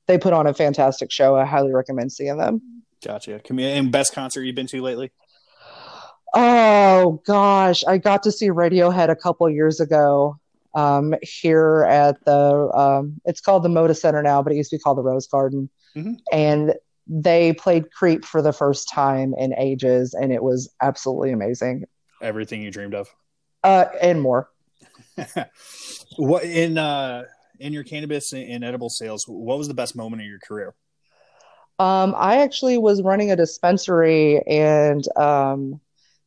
they 0.07 0.19
put 0.19 0.33
on 0.33 0.47
a 0.47 0.55
fantastic 0.55 1.11
show. 1.13 1.37
I 1.37 1.45
highly 1.45 1.73
recommend 1.73 2.13
seeing 2.13 2.37
them. 2.39 2.63
Gotcha. 3.05 3.41
And 3.49 3.93
best 3.93 4.13
concert 4.13 4.43
you've 4.43 4.57
been 4.57 4.67
to 4.69 4.83
lately? 4.83 5.11
Oh 6.35 7.21
gosh, 7.27 7.85
I 7.85 7.99
got 7.99 8.23
to 8.25 8.33
see 8.33 8.49
Radiohead 8.49 9.09
a 9.09 9.17
couple 9.17 9.49
years 9.51 9.81
ago 9.81 10.39
um, 10.75 11.15
here 11.23 11.85
at 11.89 12.25
the. 12.25 12.71
Um, 12.73 13.21
it's 13.25 13.41
called 13.41 13.65
the 13.65 13.69
Moda 13.69 13.97
Center 13.97 14.23
now, 14.23 14.43
but 14.43 14.53
it 14.53 14.57
used 14.57 14.71
to 14.71 14.77
be 14.77 14.81
called 14.81 14.99
the 14.99 15.03
Rose 15.03 15.27
Garden, 15.27 15.69
mm-hmm. 15.97 16.15
and 16.33 16.75
they 17.07 17.52
played 17.52 17.90
Creep 17.92 18.25
for 18.25 18.42
the 18.42 18.52
first 18.52 18.88
time 18.88 19.35
in 19.37 19.54
ages, 19.59 20.14
and 20.14 20.33
it 20.33 20.42
was 20.42 20.73
absolutely 20.80 21.33
amazing. 21.33 21.85
Everything 22.23 22.62
you 22.62 22.71
dreamed 22.71 22.95
of, 22.95 23.09
uh, 23.64 23.87
and 24.00 24.21
more. 24.21 24.50
what 26.16 26.45
in 26.45 26.78
uh, 26.78 27.25
in 27.59 27.73
your 27.73 27.85
cannabis 27.85 28.33
and 28.33 28.64
edible 28.64 28.90
sales? 28.90 29.25
What 29.26 29.59
was 29.59 29.69
the 29.69 29.75
best 29.75 29.97
moment 29.97 30.23
of 30.23 30.28
your 30.28 30.38
career? 30.47 30.75
Um, 31.78 32.14
I 32.16 32.42
actually 32.42 32.76
was 32.76 33.02
running 33.02 33.30
a 33.30 33.37
dispensary, 33.37 34.42
and 34.47 35.02
um, 35.16 35.80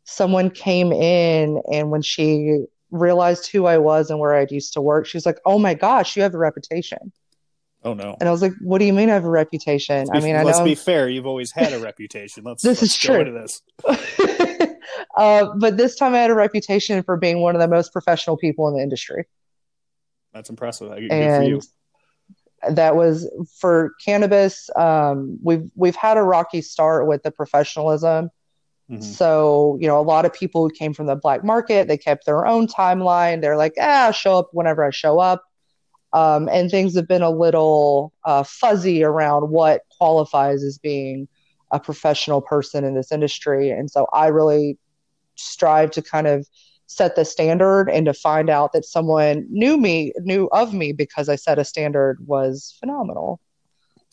someone 0.03 0.49
came 0.49 0.91
in, 0.91 1.61
and 1.71 1.91
when 1.91 2.01
she 2.01 2.65
realized 2.89 3.51
who 3.51 3.65
I 3.65 3.77
was 3.77 4.09
and 4.09 4.19
where 4.19 4.33
I'd 4.33 4.51
used 4.51 4.73
to 4.73 4.81
work, 4.81 5.05
she's 5.05 5.25
like, 5.25 5.39
"Oh 5.45 5.59
my 5.59 5.75
gosh, 5.75 6.15
you 6.15 6.23
have 6.23 6.33
a 6.33 6.39
reputation." 6.39 7.11
Oh 7.85 7.93
no! 7.93 8.15
And 8.19 8.29
I 8.29 8.31
was 8.31 8.41
like, 8.41 8.53
"What 8.61 8.79
do 8.79 8.85
you 8.85 8.93
mean 8.93 9.09
I 9.09 9.13
have 9.13 9.25
a 9.25 9.29
reputation?" 9.29 10.05
Let's 10.05 10.11
I 10.11 10.19
mean, 10.19 10.35
be, 10.35 10.39
I 10.39 10.43
let's 10.43 10.59
know 10.59 10.65
be 10.65 10.75
fair. 10.75 11.09
You've 11.09 11.25
always 11.25 11.51
had 11.51 11.73
a 11.73 11.79
reputation. 11.79 12.43
Let's 12.43 12.63
This 12.63 12.81
let's 12.81 12.93
is 12.93 12.97
true. 12.97 13.19
into 13.19 13.31
this. 13.31 13.61
uh, 15.17 15.47
but 15.57 15.77
this 15.77 15.95
time 15.95 16.13
I 16.13 16.19
had 16.19 16.31
a 16.31 16.35
reputation 16.35 17.03
for 17.03 17.17
being 17.17 17.39
one 17.41 17.55
of 17.55 17.61
the 17.61 17.67
most 17.67 17.91
professional 17.91 18.37
people 18.37 18.67
in 18.69 18.75
the 18.75 18.81
industry. 18.81 19.25
That's 20.33 20.49
impressive. 20.49 20.89
Good 20.89 21.09
for 21.09 21.43
you. 21.43 21.61
and 22.63 22.77
that 22.77 22.95
was 22.95 23.29
for 23.59 23.93
cannabis. 24.03 24.69
Um, 24.75 25.37
we've 25.43 25.69
we've 25.75 25.95
had 25.95 26.17
a 26.17 26.23
rocky 26.23 26.61
start 26.61 27.07
with 27.07 27.23
the 27.23 27.31
professionalism. 27.31 28.29
Mhm. 28.89 29.03
So 29.03 29.77
you 29.79 29.87
know, 29.87 29.99
a 29.99 30.01
lot 30.03 30.25
of 30.25 30.33
people 30.33 30.63
who 30.63 30.69
came 30.73 30.93
from 30.93 31.07
the 31.07 31.15
black 31.15 31.43
market, 31.43 31.87
they 31.87 31.97
kept 31.97 32.25
their 32.25 32.45
own 32.45 32.67
timeline. 32.67 33.41
They're 33.41 33.57
like, 33.57 33.73
ah, 33.79 34.05
I'll 34.05 34.11
show 34.11 34.37
up 34.37 34.49
whenever 34.53 34.83
I 34.83 34.91
show 34.91 35.19
up. 35.19 35.43
Um, 36.13 36.47
and 36.51 36.69
things 36.69 36.95
have 36.95 37.07
been 37.07 37.23
a 37.23 37.31
little 37.31 38.13
uh, 38.23 38.43
fuzzy 38.43 39.03
around 39.03 39.49
what 39.49 39.81
qualifies 39.97 40.63
as 40.63 40.77
being 40.77 41.27
a 41.71 41.79
professional 41.79 42.39
person 42.39 42.83
in 42.83 42.93
this 42.93 43.11
industry. 43.11 43.71
And 43.71 43.89
so 43.89 44.07
I 44.13 44.27
really 44.27 44.77
strive 45.35 45.89
to 45.91 46.01
kind 46.01 46.27
of 46.27 46.47
set 46.85 47.15
the 47.15 47.25
standard 47.25 47.89
and 47.89 48.05
to 48.05 48.13
find 48.13 48.49
out 48.49 48.73
that 48.73 48.85
someone 48.85 49.47
knew 49.49 49.77
me, 49.77 50.13
knew 50.19 50.47
of 50.51 50.73
me 50.73 50.91
because 50.91 51.29
I 51.29 51.35
set 51.35 51.57
a 51.57 51.65
standard 51.65 52.19
was 52.27 52.75
phenomenal. 52.79 53.39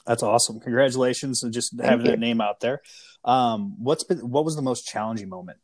That's 0.06 0.22
awesome. 0.22 0.60
Congratulations 0.60 1.42
and 1.42 1.52
just 1.52 1.78
having 1.80 2.06
that 2.06 2.18
name 2.18 2.40
out 2.40 2.60
there. 2.60 2.80
Um, 3.24 3.74
what's 3.78 4.02
been 4.02 4.18
what 4.18 4.46
was 4.46 4.56
the 4.56 4.62
most 4.62 4.86
challenging 4.86 5.28
moment? 5.28 5.58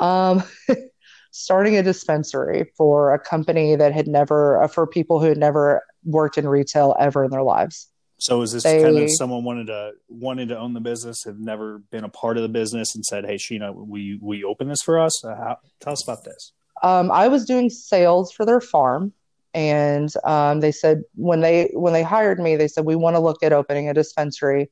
Um, 0.00 0.44
starting 1.32 1.76
a 1.76 1.82
dispensary 1.82 2.70
for 2.76 3.12
a 3.12 3.18
company 3.18 3.74
that 3.74 3.92
had 3.92 4.06
never, 4.06 4.62
uh, 4.62 4.68
for 4.68 4.86
people 4.86 5.18
who 5.18 5.26
had 5.26 5.38
never 5.38 5.82
worked 6.04 6.38
in 6.38 6.46
retail 6.46 6.94
ever 7.00 7.24
in 7.24 7.30
their 7.30 7.42
lives. 7.42 7.88
So 8.18 8.42
is 8.42 8.52
this 8.52 8.62
They- 8.62 8.82
kind 8.82 8.98
of 8.98 9.10
someone 9.10 9.42
wanted 9.42 9.66
to 9.66 9.92
wanted 10.08 10.50
to 10.50 10.58
own 10.58 10.74
the 10.74 10.80
business, 10.80 11.24
have 11.24 11.40
never 11.40 11.78
been 11.90 12.04
a 12.04 12.08
part 12.08 12.36
of 12.36 12.44
the 12.44 12.48
business, 12.48 12.94
and 12.94 13.04
said, 13.04 13.24
"Hey, 13.26 13.34
Sheena, 13.34 13.74
we 13.74 14.18
we 14.22 14.44
open 14.44 14.68
this 14.68 14.80
for 14.80 15.00
us." 15.00 15.24
Uh, 15.24 15.34
how, 15.34 15.56
tell 15.80 15.92
us 15.94 16.04
about 16.04 16.22
this. 16.22 16.52
Um, 16.84 17.10
I 17.10 17.26
was 17.26 17.44
doing 17.44 17.68
sales 17.68 18.30
for 18.30 18.44
their 18.44 18.60
farm, 18.60 19.12
and 19.54 20.12
um, 20.22 20.60
they 20.60 20.70
said 20.70 21.02
when 21.16 21.40
they 21.40 21.70
when 21.72 21.92
they 21.92 22.04
hired 22.04 22.38
me, 22.38 22.54
they 22.54 22.68
said 22.68 22.84
we 22.84 22.94
want 22.94 23.16
to 23.16 23.20
look 23.20 23.42
at 23.42 23.52
opening 23.52 23.88
a 23.88 23.94
dispensary. 23.94 24.70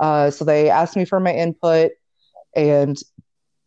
Uh, 0.00 0.30
so 0.30 0.44
they 0.44 0.68
asked 0.68 0.96
me 0.96 1.04
for 1.04 1.20
my 1.20 1.32
input, 1.32 1.92
and 2.56 3.00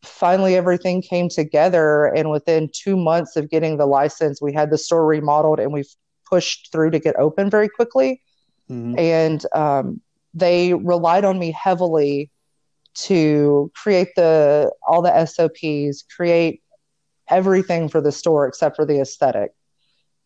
finally 0.06 0.56
everything 0.56 1.02
came 1.02 1.30
together. 1.30 2.06
And 2.06 2.30
within 2.32 2.70
two 2.74 2.96
months 2.98 3.36
of 3.36 3.50
getting 3.50 3.78
the 3.78 3.86
license, 3.86 4.42
we 4.42 4.54
had 4.54 4.70
the 4.72 4.78
store 4.78 5.06
remodeled, 5.06 5.60
and 5.60 5.74
we've 5.74 5.94
pushed 6.30 6.72
through 6.72 6.92
to 6.92 7.00
get 7.00 7.16
open 7.18 7.50
very 7.50 7.70
quickly. 7.70 8.22
Mhm. 8.70 8.98
and 8.98 9.46
um, 9.54 10.02
they 10.34 10.74
relied 10.74 11.26
on 11.26 11.40
me 11.40 11.52
heavily 11.52 12.30
to 12.96 13.72
create 13.76 14.10
the 14.16 14.72
all 14.88 15.02
the 15.02 15.16
SOPs, 15.16 16.04
create 16.16 16.62
everything 17.30 17.88
for 17.90 18.02
the 18.02 18.12
store 18.12 18.48
except 18.48 18.76
for 18.76 18.86
the 18.86 19.00
aesthetic. 19.00 19.52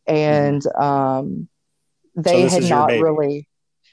And 0.08 0.62
um, 0.80 1.48
they 2.16 2.34
Mm-hmm. 2.36 2.44
this 2.44 2.54
had 2.54 2.64
not 2.64 2.90
really. 3.00 3.48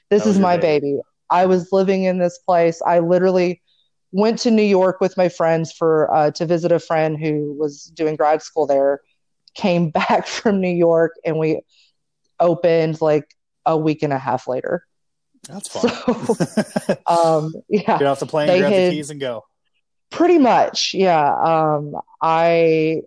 This 0.09 0.23
That 0.23 0.29
is 0.29 0.39
my 0.39 0.57
baby. 0.57 0.79
baby. 0.79 0.99
I 1.29 1.45
was 1.45 1.71
living 1.71 2.03
in 2.03 2.19
this 2.19 2.37
place. 2.39 2.81
I 2.85 2.99
literally 2.99 3.61
went 4.11 4.39
to 4.39 4.51
New 4.51 4.63
York 4.63 5.01
with 5.01 5.17
my 5.17 5.29
friends 5.29 5.71
for 5.71 6.13
uh, 6.13 6.31
to 6.31 6.45
visit 6.45 6.71
a 6.71 6.79
friend 6.79 7.17
who 7.19 7.53
was 7.59 7.83
doing 7.93 8.15
grad 8.15 8.41
school 8.41 8.65
there. 8.67 9.01
Came 9.55 9.89
back 9.91 10.27
from 10.27 10.61
New 10.61 10.69
York 10.75 11.13
and 11.25 11.37
we 11.37 11.61
opened 12.39 13.01
like 13.01 13.25
a 13.65 13.77
week 13.77 14.03
and 14.03 14.13
a 14.13 14.17
half 14.19 14.47
later. 14.47 14.83
That's 15.47 15.67
fun. 15.67 15.89
So, 15.89 16.97
um, 17.07 17.53
yeah, 17.69 17.97
Get 17.97 18.03
off 18.03 18.19
the 18.19 18.25
plane, 18.25 18.47
grab 18.47 18.71
had- 18.71 18.91
the 18.91 18.95
keys, 18.95 19.09
and 19.09 19.19
go. 19.19 19.45
pretty 20.09 20.37
much. 20.39 20.93
Yeah. 20.93 21.33
Um, 21.35 21.95
I 22.21 23.01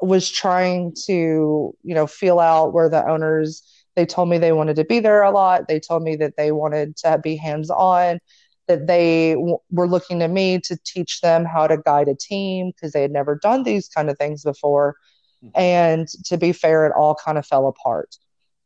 was 0.00 0.28
trying 0.30 0.94
to, 1.06 1.74
you 1.82 1.94
know, 1.94 2.06
feel 2.06 2.38
out 2.38 2.74
where 2.74 2.88
the 2.88 3.06
owners, 3.08 3.62
they 3.96 4.04
told 4.04 4.28
me 4.28 4.38
they 4.38 4.52
wanted 4.52 4.76
to 4.76 4.84
be 4.84 5.00
there 5.00 5.22
a 5.22 5.30
lot. 5.30 5.66
They 5.68 5.80
told 5.80 6.02
me 6.02 6.16
that 6.16 6.36
they 6.36 6.52
wanted 6.52 6.96
to 6.98 7.18
be 7.18 7.36
hands 7.36 7.70
on, 7.70 8.18
that 8.66 8.86
they 8.86 9.34
w- 9.34 9.58
were 9.70 9.86
looking 9.88 10.18
to 10.20 10.28
me 10.28 10.58
to 10.60 10.76
teach 10.84 11.20
them 11.20 11.44
how 11.44 11.66
to 11.66 11.76
guide 11.78 12.08
a 12.08 12.14
team 12.14 12.70
because 12.70 12.92
they 12.92 13.02
had 13.02 13.10
never 13.12 13.36
done 13.36 13.62
these 13.62 13.88
kind 13.88 14.08
of 14.10 14.16
things 14.18 14.42
before. 14.42 14.96
Mhm. 15.44 15.50
And 15.54 16.08
to 16.24 16.36
be 16.38 16.52
fair, 16.52 16.86
it 16.86 16.92
all 16.96 17.14
kind 17.14 17.38
of 17.38 17.46
fell 17.46 17.66
apart. 17.66 18.16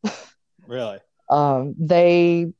Really? 0.67 0.99
um, 1.31 1.75
they 1.79 2.53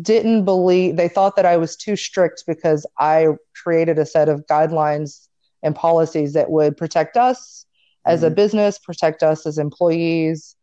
didn't 0.00 0.44
believe 0.44 0.96
they 0.96 1.08
thought 1.08 1.36
that 1.36 1.44
i 1.44 1.56
was 1.56 1.76
too 1.76 1.96
strict 1.96 2.44
because 2.46 2.86
i 2.98 3.26
created 3.60 3.98
a 3.98 4.06
set 4.06 4.28
of 4.28 4.46
guidelines 4.46 5.26
and 5.62 5.74
policies 5.74 6.32
that 6.34 6.50
would 6.50 6.76
protect 6.76 7.16
us 7.16 7.66
as 8.06 8.22
a 8.22 8.30
Mhm. 8.30 8.34
business 8.36 8.78
protect 8.78 9.22
us 9.22 9.44
as 9.46 9.58
employees 9.58 10.54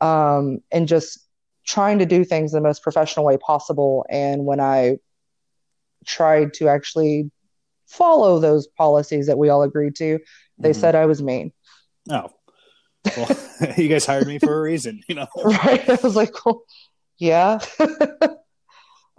um, 0.00 0.58
and 0.72 0.88
just 0.88 1.18
trying 1.66 1.98
to 1.98 2.06
do 2.06 2.24
things 2.24 2.50
the 2.52 2.60
most 2.60 2.82
professional 2.82 3.26
way 3.26 3.36
possible 3.36 4.04
and 4.08 4.46
when 4.46 4.58
i 4.58 4.96
tried 6.06 6.54
to 6.54 6.68
actually 6.68 7.30
follow 7.86 8.38
those 8.40 8.66
policies 8.66 9.26
that 9.26 9.36
we 9.38 9.48
all 9.48 9.62
agreed 9.62 9.94
to 9.96 10.18
they 10.58 10.70
Mhm. 10.70 10.76
said 10.76 10.94
i 10.94 11.06
was 11.06 11.22
mean 11.22 11.52
"Oh, 12.10 12.28
well, 13.16 13.28
you 13.76 13.88
guys 13.88 14.06
hired 14.06 14.26
me 14.26 14.38
for 14.38 14.56
a 14.56 14.60
reason." 14.62 15.00
You 15.08 15.16
know. 15.16 15.26
right 15.44 15.88
i 15.88 15.98
was 16.02 16.16
like 16.16 16.32
well, 16.44 16.62
yeah 17.18 17.58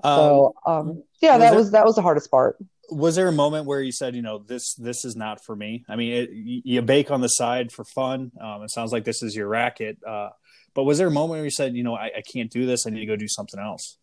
Um, 0.05 0.17
so 0.17 0.53
um, 0.65 1.03
yeah 1.21 1.33
was 1.37 1.39
that 1.39 1.49
there- 1.49 1.55
was 1.57 1.71
that 1.71 1.85
was 1.85 1.95
the 1.95 2.01
hardest 2.01 2.29
part 2.29 2.57
was 2.89 3.15
there 3.15 3.29
a 3.29 3.31
moment 3.31 3.65
where 3.65 3.81
you 3.81 3.93
said, 3.93 4.13
you 4.13 4.21
know, 4.21 4.37
this 4.39 4.75
this 4.75 5.05
is 5.05 5.15
not 5.15 5.43
for 5.43 5.55
me? 5.55 5.85
I 5.87 5.95
mean, 5.95 6.11
it, 6.13 6.29
you 6.31 6.61
you 6.65 6.81
bake 6.81 7.09
on 7.11 7.21
the 7.21 7.29
side 7.29 7.71
for 7.71 7.85
fun. 7.85 8.31
Um, 8.39 8.61
it 8.63 8.71
sounds 8.71 8.91
like 8.91 9.05
this 9.05 9.23
is 9.23 9.33
your 9.35 9.47
racket. 9.47 9.97
Uh, 10.05 10.29
but 10.75 10.83
was 10.83 10.97
there 10.97 11.07
a 11.07 11.11
moment 11.11 11.31
where 11.37 11.43
you 11.45 11.49
said, 11.49 11.75
you 11.75 11.83
know, 11.83 11.95
I, 11.95 12.11
I 12.17 12.21
can't 12.21 12.51
do 12.51 12.65
this. 12.65 12.85
I 12.85 12.89
need 12.89 12.99
to 12.99 13.05
go 13.05 13.15
do 13.15 13.27
something 13.29 13.59
else? 13.59 13.97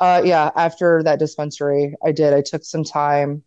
Uh, 0.00 0.22
yeah, 0.24 0.50
after 0.56 1.02
that 1.02 1.18
dispensary, 1.18 1.94
I 2.04 2.12
did. 2.12 2.32
I 2.32 2.40
took 2.40 2.64
some 2.64 2.84
time 2.84 3.42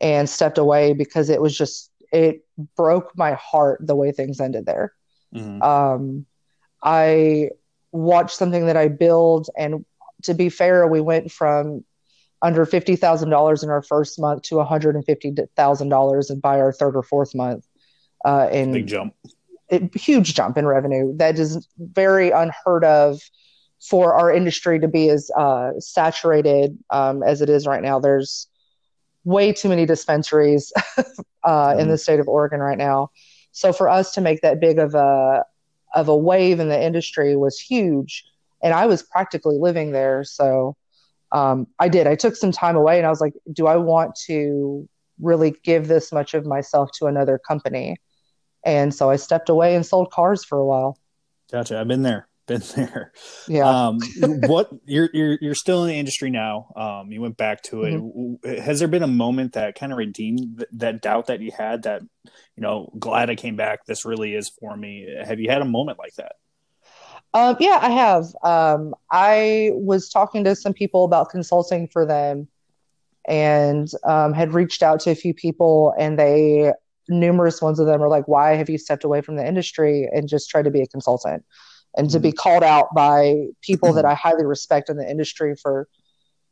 and 0.00 0.28
stepped 0.28 0.56
away 0.56 0.92
because 0.92 1.28
it 1.28 1.42
was 1.42 1.56
just, 1.56 1.90
it 2.12 2.46
broke 2.76 3.10
my 3.16 3.32
heart 3.34 3.80
the 3.84 3.96
way 3.96 4.12
things 4.12 4.40
ended 4.40 4.66
there. 4.66 4.92
Mhm. 5.34 5.62
Um, 5.62 6.26
I 6.82 7.50
watched 7.92 8.36
something 8.36 8.66
that 8.66 8.76
I 8.76 8.88
build, 8.88 9.48
and 9.58 9.84
to 10.22 10.34
be 10.34 10.48
fair, 10.48 10.86
we 10.86 11.00
went 11.00 11.30
from 11.30 11.84
under 12.42 12.64
fifty 12.64 12.96
thousand 12.96 13.30
dollars 13.30 13.62
in 13.62 13.68
our 13.68 13.82
first 13.82 14.18
month 14.18 14.42
to 14.44 14.56
one 14.56 14.66
hundred 14.66 14.94
and 14.94 15.04
fifty 15.04 15.34
thousand 15.56 15.88
dollars 15.90 16.30
by 16.30 16.58
our 16.58 16.72
third 16.72 16.96
or 16.96 17.02
fourth 17.02 17.34
month. 17.34 17.66
Uh, 18.24 18.48
in 18.50 18.72
Big 18.72 18.86
jump. 18.86 19.14
a 19.70 19.88
huge 19.98 20.34
jump 20.34 20.56
in 20.56 20.66
revenue 20.66 21.16
that 21.16 21.38
is 21.38 21.66
very 21.78 22.30
unheard 22.30 22.84
of 22.84 23.20
for 23.80 24.14
our 24.14 24.32
industry 24.32 24.78
to 24.78 24.88
be 24.88 25.08
as 25.08 25.30
uh, 25.36 25.72
saturated 25.78 26.78
um, 26.90 27.22
as 27.22 27.40
it 27.42 27.48
is 27.48 27.66
right 27.66 27.82
now. 27.82 27.98
There's 27.98 28.46
way 29.24 29.52
too 29.52 29.68
many 29.68 29.86
dispensaries 29.86 30.72
uh, 31.44 31.74
in 31.78 31.86
Mhm. 31.86 31.90
the 31.90 31.98
state 31.98 32.20
of 32.20 32.28
Oregon 32.28 32.60
right 32.60 32.78
now. 32.78 33.10
So 33.52 33.72
for 33.72 33.88
us 33.88 34.12
to 34.14 34.20
make 34.20 34.42
that 34.42 34.60
big 34.60 34.78
of 34.78 34.94
a 34.94 35.44
of 35.94 36.08
a 36.08 36.16
wave 36.16 36.60
in 36.60 36.68
the 36.68 36.80
industry 36.80 37.36
was 37.36 37.58
huge, 37.58 38.24
and 38.62 38.72
I 38.72 38.86
was 38.86 39.02
practically 39.02 39.58
living 39.58 39.90
there. 39.92 40.22
So 40.24 40.76
um, 41.32 41.66
I 41.78 41.88
did. 41.88 42.06
I 42.06 42.14
took 42.16 42.36
some 42.36 42.52
time 42.52 42.76
away, 42.76 42.98
and 42.98 43.06
I 43.06 43.10
was 43.10 43.20
like, 43.20 43.34
"Do 43.52 43.66
I 43.66 43.76
want 43.76 44.14
to 44.26 44.88
really 45.20 45.54
give 45.64 45.88
this 45.88 46.12
much 46.12 46.34
of 46.34 46.46
myself 46.46 46.90
to 46.98 47.06
another 47.06 47.38
company?" 47.38 47.96
And 48.64 48.94
so 48.94 49.10
I 49.10 49.16
stepped 49.16 49.48
away 49.48 49.74
and 49.74 49.84
sold 49.84 50.12
cars 50.12 50.44
for 50.44 50.58
a 50.58 50.66
while. 50.66 50.98
Gotcha. 51.50 51.78
I've 51.80 51.88
been 51.88 52.02
there. 52.02 52.28
Been 52.50 52.62
there. 52.74 53.12
Yeah. 53.46 53.86
Um, 53.86 54.00
what 54.48 54.70
you're 54.84 55.08
you're 55.12 55.38
you're 55.40 55.54
still 55.54 55.84
in 55.84 55.90
the 55.90 55.98
industry 55.98 56.30
now. 56.30 56.72
Um, 56.74 57.12
you 57.12 57.20
went 57.20 57.36
back 57.36 57.62
to 57.64 57.84
it. 57.84 57.94
Mm-hmm. 57.94 58.60
Has 58.60 58.80
there 58.80 58.88
been 58.88 59.04
a 59.04 59.08
moment 59.08 59.52
that 59.52 59.76
kind 59.76 59.92
of 59.92 59.98
redeemed 59.98 60.58
th- 60.58 60.68
that 60.72 61.00
doubt 61.00 61.26
that 61.28 61.40
you 61.40 61.52
had? 61.56 61.84
That 61.84 62.02
you 62.02 62.62
know, 62.62 62.92
glad 62.98 63.30
I 63.30 63.36
came 63.36 63.54
back. 63.54 63.86
This 63.86 64.04
really 64.04 64.34
is 64.34 64.48
for 64.48 64.76
me. 64.76 65.06
Have 65.24 65.38
you 65.38 65.48
had 65.48 65.62
a 65.62 65.64
moment 65.64 66.00
like 66.00 66.14
that? 66.14 66.32
Um, 67.32 67.56
yeah, 67.60 67.78
I 67.80 67.90
have. 67.90 68.24
Um, 68.42 68.96
I 69.12 69.70
was 69.74 70.08
talking 70.08 70.42
to 70.42 70.56
some 70.56 70.72
people 70.72 71.04
about 71.04 71.30
consulting 71.30 71.86
for 71.86 72.04
them 72.04 72.48
and 73.28 73.88
um, 74.04 74.32
had 74.32 74.54
reached 74.54 74.82
out 74.82 74.98
to 75.00 75.12
a 75.12 75.14
few 75.14 75.34
people, 75.34 75.94
and 75.96 76.18
they, 76.18 76.72
numerous 77.08 77.62
ones 77.62 77.78
of 77.78 77.86
them 77.86 78.02
are 78.02 78.08
like, 78.08 78.26
Why 78.26 78.56
have 78.56 78.68
you 78.68 78.76
stepped 78.76 79.04
away 79.04 79.20
from 79.20 79.36
the 79.36 79.46
industry 79.46 80.08
and 80.12 80.28
just 80.28 80.50
tried 80.50 80.64
to 80.64 80.72
be 80.72 80.82
a 80.82 80.88
consultant? 80.88 81.44
And 81.96 82.08
to 82.10 82.20
be 82.20 82.30
called 82.32 82.62
out 82.62 82.94
by 82.94 83.46
people 83.62 83.92
that 83.94 84.04
I 84.04 84.14
highly 84.14 84.44
respect 84.44 84.88
in 84.88 84.96
the 84.96 85.08
industry 85.10 85.56
for 85.56 85.88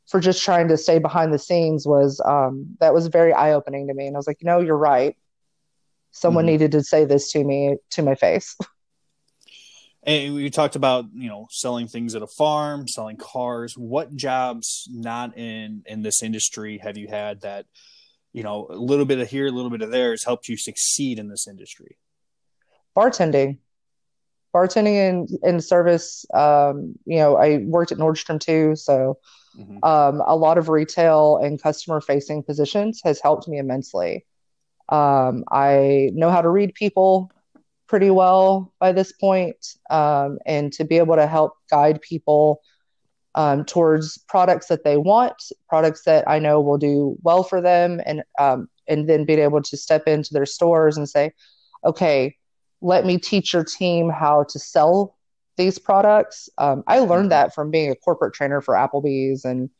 for 0.08 0.20
just 0.20 0.42
trying 0.42 0.68
to 0.68 0.76
stay 0.76 0.98
behind 0.98 1.32
the 1.34 1.38
scenes 1.38 1.86
was 1.86 2.20
um, 2.24 2.76
that 2.80 2.94
was 2.94 3.06
very 3.08 3.32
eye 3.32 3.52
opening 3.52 3.86
to 3.88 3.94
me. 3.94 4.06
And 4.06 4.16
I 4.16 4.18
was 4.18 4.26
like, 4.26 4.38
you 4.40 4.46
know, 4.46 4.60
you're 4.60 4.76
right. 4.76 5.16
someone 6.10 6.44
Mhm. 6.44 6.52
needed 6.52 6.72
to 6.72 6.82
say 6.82 7.04
this 7.04 7.30
to 7.32 7.44
me 7.44 7.76
to 7.90 8.02
my 8.02 8.14
face. 8.14 8.56
And 10.04 10.34
we 10.34 10.48
talked 10.48 10.74
about 10.76 11.06
you 11.12 11.28
know 11.28 11.48
selling 11.50 11.86
things 11.86 12.14
at 12.14 12.22
a 12.22 12.26
farm, 12.26 12.88
selling 12.88 13.16
cars. 13.18 13.76
What 13.76 14.14
jobs 14.14 14.88
not 14.90 15.36
in 15.36 15.82
in 15.86 16.02
this 16.02 16.22
industry 16.22 16.78
have 16.78 16.96
you 16.96 17.08
had 17.08 17.42
that 17.42 17.66
you 18.32 18.42
know 18.42 18.68
a 18.70 18.76
little 18.76 19.04
bit 19.04 19.18
of 19.18 19.28
here, 19.28 19.46
a 19.48 19.50
little 19.50 19.70
bit 19.70 19.82
of 19.82 19.90
there 19.90 20.12
has 20.12 20.24
helped 20.24 20.48
you 20.48 20.56
succeed 20.56 21.18
in 21.18 21.28
this 21.28 21.46
industry? 21.46 21.98
Bartending, 22.96 23.58
bartending 24.54 25.08
and 25.08 25.28
in 25.42 25.60
service. 25.60 26.24
Um, 26.34 26.94
you 27.04 27.18
know, 27.18 27.36
I 27.36 27.58
worked 27.64 27.92
at 27.92 27.98
Nordstrom 27.98 28.40
too, 28.40 28.76
so 28.76 29.18
Mhm. 29.58 29.84
um, 29.84 30.22
a 30.26 30.36
lot 30.36 30.58
of 30.58 30.68
retail 30.68 31.36
and 31.38 31.60
customer 31.62 32.00
facing 32.00 32.42
positions 32.42 33.00
has 33.04 33.20
helped 33.20 33.48
me 33.48 33.58
immensely. 33.58 34.24
Um, 34.88 35.44
I 35.50 36.10
know 36.14 36.30
how 36.30 36.40
to 36.40 36.48
read 36.48 36.74
people 36.74 37.30
pretty 37.88 38.10
well 38.10 38.72
by 38.78 38.92
this 38.92 39.12
point, 39.12 39.56
um, 39.90 40.38
and 40.46 40.72
to 40.74 40.84
be 40.84 40.98
able 40.98 41.16
to 41.16 41.26
help 41.26 41.54
guide 41.70 42.00
people 42.00 42.60
um, 43.34 43.64
towards 43.64 44.18
products 44.28 44.66
that 44.68 44.84
they 44.84 44.96
want, 44.96 45.34
products 45.68 46.02
that 46.04 46.28
I 46.28 46.38
know 46.38 46.60
will 46.60 46.78
do 46.78 47.16
well 47.22 47.42
for 47.42 47.60
them, 47.60 48.00
and 48.04 48.22
um, 48.38 48.68
and 48.86 49.08
then 49.08 49.24
being 49.24 49.38
able 49.38 49.62
to 49.62 49.76
step 49.76 50.08
into 50.08 50.32
their 50.32 50.46
stores 50.46 50.96
and 50.96 51.08
say, 51.08 51.32
okay, 51.84 52.36
let 52.80 53.04
me 53.04 53.18
teach 53.18 53.52
your 53.52 53.64
team 53.64 54.08
how 54.08 54.44
to 54.50 54.58
sell 54.58 55.16
these 55.56 55.78
products. 55.78 56.48
Um, 56.58 56.84
I 56.86 57.00
learned 57.00 57.26
Mhm. 57.26 57.30
that 57.30 57.54
from 57.54 57.70
being 57.70 57.90
a 57.90 57.96
corporate 57.96 58.34
trainer 58.34 58.60
for 58.60 58.74
Applebee's 58.74 59.44
and 59.44 59.70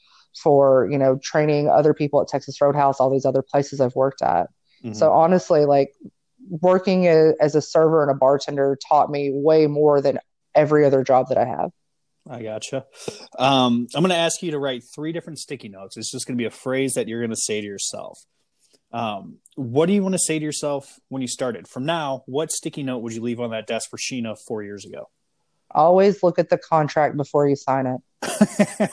for 0.43 0.89
you 0.91 0.99
know 0.99 1.19
training 1.23 1.69
other 1.69 1.95
people 1.95 2.21
at 2.21 2.29
Texas 2.29 2.61
Roadhouse, 2.61 3.01
all 3.01 3.11
these 3.11 3.25
other 3.25 3.43
places 3.43 3.81
I've 3.81 3.95
worked 3.95 4.23
at. 4.23 4.49
Mhm. 4.85 4.97
So 4.97 5.13
honestly, 5.13 5.65
like 5.65 5.95
working 6.49 7.07
a, 7.07 7.33
as 7.41 7.55
a 7.55 7.63
server 7.63 8.03
and 8.03 8.11
a 8.11 8.15
bartender 8.15 8.77
taught 8.89 9.11
me 9.11 9.31
way 9.33 9.67
more 9.67 10.01
than 10.01 10.19
every 10.55 10.85
other 10.85 11.03
job 11.05 11.29
that 11.29 11.39
I 11.39 11.45
have. 11.45 11.71
I 12.29 12.43
gotcha. 12.43 12.87
Um, 13.39 13.87
I'm 13.95 14.03
going 14.03 14.11
to 14.11 14.17
ask 14.17 14.43
you 14.43 14.51
to 14.51 14.59
write 14.59 14.83
three 14.95 15.13
different 15.13 15.39
sticky 15.39 15.69
notes. 15.69 15.97
It's 15.97 16.11
just 16.11 16.27
going 16.27 16.37
to 16.37 16.41
be 16.41 16.47
a 16.47 16.51
phrase 16.51 16.95
that 16.95 17.09
you're 17.09 17.21
going 17.21 17.31
to 17.31 17.37
say 17.37 17.61
to 17.61 17.67
yourself. 17.67 18.19
Um, 18.93 19.39
what 19.59 19.87
do 19.87 19.93
you 19.93 20.03
want 20.05 20.15
to 20.15 20.21
say 20.21 20.39
to 20.39 20.45
yourself 20.45 21.01
when 21.09 21.21
you 21.21 21.27
started? 21.27 21.67
From 21.67 21.85
now, 21.85 22.23
what 22.27 22.53
sticky 22.53 22.85
note 22.85 22.99
would 22.99 23.13
you 23.13 23.21
leave 23.21 23.41
on 23.41 23.51
that 23.51 23.67
desk 23.67 23.91
for 23.91 23.97
Sheena 23.97 24.39
four 24.39 24.63
years 24.63 24.85
ago? 24.85 25.11
Always 25.73 26.23
look 26.23 26.39
at 26.39 26.49
the 26.49 26.59
contract 26.59 27.17
before 27.17 27.49
you 27.49 27.57
sign 27.57 27.87
it. 27.87 28.01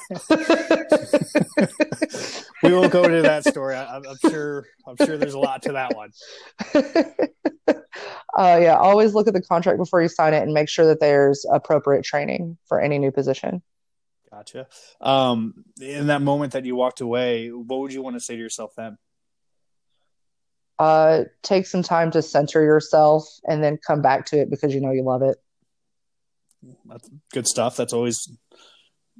we 2.63 2.73
won't 2.73 2.91
go 2.91 3.03
into 3.03 3.21
that 3.21 3.45
story. 3.45 3.75
I, 3.75 3.97
I'm 3.97 4.17
sure. 4.29 4.65
I'm 4.87 4.97
sure 4.97 5.17
there's 5.17 5.35
a 5.35 5.39
lot 5.39 5.61
to 5.63 5.73
that 5.73 5.95
one. 5.95 6.11
uh, 8.35 8.59
yeah, 8.59 8.75
always 8.75 9.13
look 9.13 9.27
at 9.27 9.35
the 9.35 9.43
contract 9.43 9.77
before 9.77 10.01
you 10.01 10.07
sign 10.07 10.33
it 10.33 10.41
and 10.41 10.51
make 10.51 10.67
sure 10.67 10.87
that 10.87 10.99
there's 10.99 11.45
appropriate 11.49 12.03
training 12.03 12.57
for 12.67 12.81
any 12.81 12.97
new 12.97 13.11
position. 13.11 13.61
Gotcha. 14.31 14.67
Um, 14.99 15.63
in 15.79 16.07
that 16.07 16.23
moment 16.23 16.53
that 16.53 16.65
you 16.65 16.75
walked 16.75 17.01
away, 17.01 17.49
what 17.49 17.79
would 17.81 17.93
you 17.93 18.01
want 18.01 18.15
to 18.15 18.19
say 18.19 18.35
to 18.35 18.41
yourself 18.41 18.73
then? 18.75 18.97
Uh, 20.77 21.23
take 21.41 21.65
some 21.65 21.83
time 21.83 22.11
to 22.11 22.21
center 22.21 22.61
yourself 22.61 23.25
and 23.47 23.63
then 23.63 23.77
come 23.77 24.01
back 24.01 24.25
to 24.25 24.37
it 24.37 24.49
because 24.49 24.73
you 24.73 24.81
know 24.81 24.91
you 24.91 25.03
love 25.03 25.21
it. 25.21 25.37
That's 26.85 27.09
good 27.31 27.47
stuff. 27.47 27.77
That's 27.77 27.93
always 27.93 28.27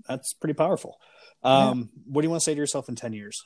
that's 0.08 0.34
pretty 0.34 0.54
powerful. 0.54 0.98
Um, 1.44 1.90
What 2.06 2.22
do 2.22 2.26
you 2.26 2.30
want 2.30 2.42
to 2.42 2.46
say 2.46 2.54
to 2.54 2.60
yourself 2.60 2.90
in 2.90 2.96
ten 2.96 3.14
years? 3.14 3.42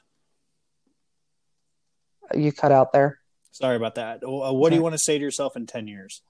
You 2.33 2.51
cut 2.51 2.71
out 2.71 2.93
there. 2.93 3.19
Sorry 3.51 3.75
about 3.75 3.95
that. 3.95 4.23
Uh, 4.23 4.53
What 4.53 4.69
do 4.69 4.75
you 4.75 4.81
want 4.81 4.93
to 4.93 4.99
say 4.99 5.17
to 5.17 5.23
yourself 5.23 5.55
in 5.55 5.67
ten 5.67 5.87
years? 5.87 6.21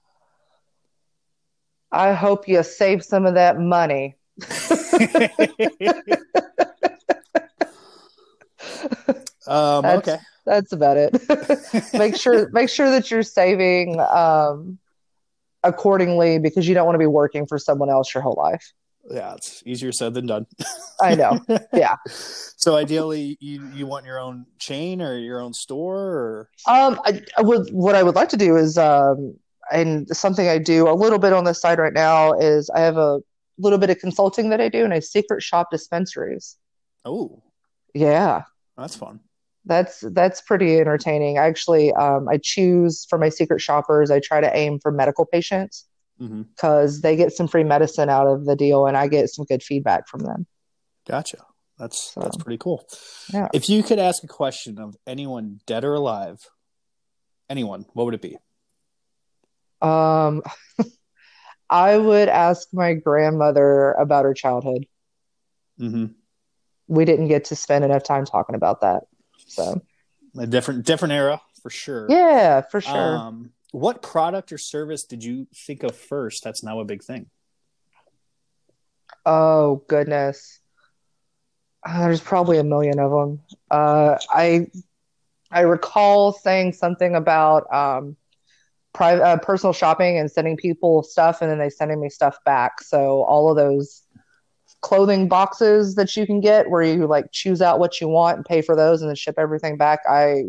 I 1.92 2.12
hope 2.12 2.46
you 2.46 2.62
save 2.62 3.04
some 3.04 3.26
of 3.26 3.34
that 3.34 3.58
money. 3.58 4.16
um, 9.46 9.84
okay. 9.84 10.18
That's 10.50 10.72
about 10.72 10.96
it. 10.96 11.92
make 11.94 12.16
sure 12.16 12.48
make 12.50 12.68
sure 12.68 12.90
that 12.90 13.08
you're 13.08 13.22
saving 13.22 14.00
um, 14.00 14.78
accordingly 15.62 16.38
because 16.40 16.66
you 16.66 16.74
don't 16.74 16.86
want 16.86 16.94
to 16.96 16.98
be 16.98 17.06
working 17.06 17.46
for 17.46 17.56
someone 17.58 17.88
else 17.88 18.12
your 18.12 18.22
whole 18.22 18.34
life. 18.36 18.72
Yeah, 19.08 19.34
it's 19.34 19.62
easier 19.64 19.92
said 19.92 20.14
than 20.14 20.26
done. 20.26 20.46
I 21.00 21.14
know. 21.14 21.38
Yeah. 21.72 21.96
So 22.08 22.76
ideally, 22.76 23.38
you 23.40 23.64
you 23.74 23.86
want 23.86 24.06
your 24.06 24.18
own 24.18 24.44
chain 24.58 25.00
or 25.00 25.16
your 25.16 25.40
own 25.40 25.54
store, 25.54 25.98
or 26.00 26.50
Um, 26.66 27.00
I, 27.04 27.22
I 27.38 27.42
would 27.42 27.70
what 27.72 27.94
I 27.94 28.02
would 28.02 28.16
like 28.16 28.28
to 28.30 28.36
do 28.36 28.56
is 28.56 28.76
um, 28.76 29.36
and 29.72 30.08
something 30.08 30.48
I 30.48 30.58
do 30.58 30.88
a 30.88 30.94
little 30.94 31.18
bit 31.20 31.32
on 31.32 31.44
the 31.44 31.54
side 31.54 31.78
right 31.78 31.92
now 31.94 32.32
is 32.32 32.68
I 32.70 32.80
have 32.80 32.96
a 32.96 33.20
little 33.58 33.78
bit 33.78 33.88
of 33.90 33.98
consulting 34.00 34.50
that 34.50 34.60
I 34.60 34.68
do 34.68 34.84
and 34.84 34.92
I 34.92 34.98
secret 34.98 35.42
shop 35.42 35.68
dispensaries. 35.70 36.56
oh, 37.04 37.42
Yeah. 37.94 38.42
that's 38.76 38.96
fun. 38.96 39.20
That's 39.70 40.00
that's 40.00 40.40
pretty 40.40 40.80
entertaining. 40.80 41.38
Actually, 41.38 41.92
um, 41.92 42.28
I 42.28 42.40
choose 42.42 43.06
for 43.08 43.18
my 43.18 43.28
secret 43.28 43.60
shoppers. 43.60 44.10
I 44.10 44.18
try 44.18 44.40
to 44.40 44.54
aim 44.56 44.80
for 44.80 44.90
medical 44.90 45.24
patients 45.24 45.86
because 46.56 47.02
they 47.02 47.14
get 47.14 47.32
some 47.32 47.46
free 47.46 47.62
medicine 47.62 48.08
out 48.08 48.26
of 48.26 48.46
the 48.46 48.56
deal, 48.56 48.86
and 48.86 48.96
I 48.96 49.06
get 49.06 49.28
some 49.30 49.44
good 49.44 49.62
feedback 49.62 50.08
from 50.08 50.22
them. 50.22 50.44
Gotcha. 51.06 51.38
That's 51.78 52.10
So, 52.10 52.20
that's 52.20 52.36
pretty 52.36 52.58
cool. 52.58 52.84
yeah. 53.32 53.46
If 53.52 53.68
you 53.68 53.84
could 53.84 54.00
ask 54.00 54.24
a 54.24 54.26
question 54.26 54.80
of 54.80 54.96
anyone 55.06 55.60
dead 55.66 55.84
or 55.84 55.94
alive, 55.94 56.44
anyone, 57.48 57.86
what 57.92 58.06
would 58.06 58.14
it 58.14 58.20
be? 58.20 58.38
Um, 59.80 60.42
I 61.70 61.96
would 61.96 62.28
ask 62.28 62.66
my 62.72 62.94
grandmother 62.94 63.92
about 63.92 64.24
her 64.24 64.34
childhood. 64.34 64.86
hmm 65.78 66.06
We 66.88 67.04
didn't 67.04 67.28
get 67.28 67.44
to 67.46 67.54
spend 67.54 67.84
enough 67.84 68.02
time 68.02 68.24
talking 68.24 68.56
about 68.56 68.80
that. 68.80 69.04
So, 69.50 69.82
A 70.38 70.46
different 70.46 70.86
different 70.86 71.12
era 71.12 71.40
for 71.62 71.70
sure. 71.70 72.06
yeah, 72.08 72.60
for 72.62 72.80
sure. 72.80 73.16
Um, 73.16 73.50
what 73.72 74.02
product 74.02 74.52
or 74.52 74.58
service 74.58 75.04
did 75.04 75.22
you 75.22 75.46
think 75.54 75.82
of 75.82 75.96
first? 75.96 76.42
That's 76.44 76.62
now 76.62 76.80
a 76.80 76.84
big 76.84 77.02
thing. 77.02 77.26
Oh, 79.26 79.82
goodness. 79.88 80.60
Uh, 81.86 82.00
there's 82.00 82.20
probably 82.20 82.58
a 82.58 82.64
million 82.64 82.98
of 82.98 83.10
them. 83.10 83.40
Uh, 83.70 84.16
I 84.30 84.66
I 85.50 85.60
recall 85.62 86.32
saying 86.32 86.74
something 86.74 87.14
about 87.14 87.72
um, 87.72 88.16
private 88.92 89.22
uh, 89.22 89.36
personal 89.38 89.72
shopping 89.72 90.18
and 90.18 90.30
sending 90.30 90.56
people 90.56 91.02
stuff, 91.02 91.42
and 91.42 91.50
then 91.50 91.58
they 91.58 91.70
sending 91.70 92.00
me 92.00 92.08
stuff 92.08 92.38
back. 92.44 92.82
So 92.82 93.22
all 93.22 93.50
of 93.50 93.56
those 93.56 94.02
clothing 94.80 95.28
boxes 95.28 95.94
that 95.94 96.16
you 96.16 96.26
can 96.26 96.40
get, 96.40 96.70
where 96.70 96.82
you 96.82 97.06
like 97.06 97.26
choose 97.32 97.62
out 97.62 97.78
what 97.78 98.00
you 98.00 98.08
want 98.08 98.36
and 98.36 98.46
pay 98.46 98.62
for 98.62 98.76
those, 98.76 99.02
and 99.02 99.08
then 99.08 99.16
ship 99.16 99.36
everything 99.38 99.76
back. 99.76 100.00
I 100.08 100.44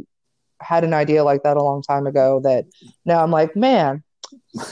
had 0.60 0.84
an 0.84 0.94
idea 0.94 1.24
like 1.24 1.44
that 1.44 1.58
a 1.58 1.64
long 1.64 1.82
time 1.82 2.08
ago. 2.08 2.40
That 2.44 2.66
now 3.06 3.24
I'm 3.24 3.32
like, 3.32 3.56
man, 3.56 4.04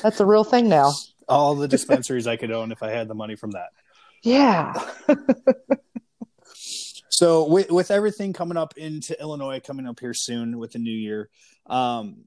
that's 0.01 0.19
a 0.19 0.25
real 0.25 0.43
thing 0.43 0.69
now. 0.69 0.91
All 1.27 1.53
the 1.55 1.67
dispensaries 1.67 2.25
I 2.25 2.37
could 2.37 2.51
own 2.51 2.71
if 2.71 2.81
I 2.81 2.89
had 2.89 3.07
the 3.07 3.13
money 3.13 3.35
from 3.35 3.51
that. 3.51 3.69
Yeah. 4.23 4.73
So 7.19 7.49
with 7.49 7.69
with 7.69 7.91
everything 7.91 8.31
coming 8.31 8.55
up 8.55 8.77
into 8.77 9.19
Illinois, 9.19 9.59
coming 9.59 9.85
up 9.85 9.99
here 9.99 10.13
soon 10.13 10.57
with 10.57 10.71
the 10.71 10.79
new 10.79 10.89
year, 10.89 11.29
um, 11.65 12.19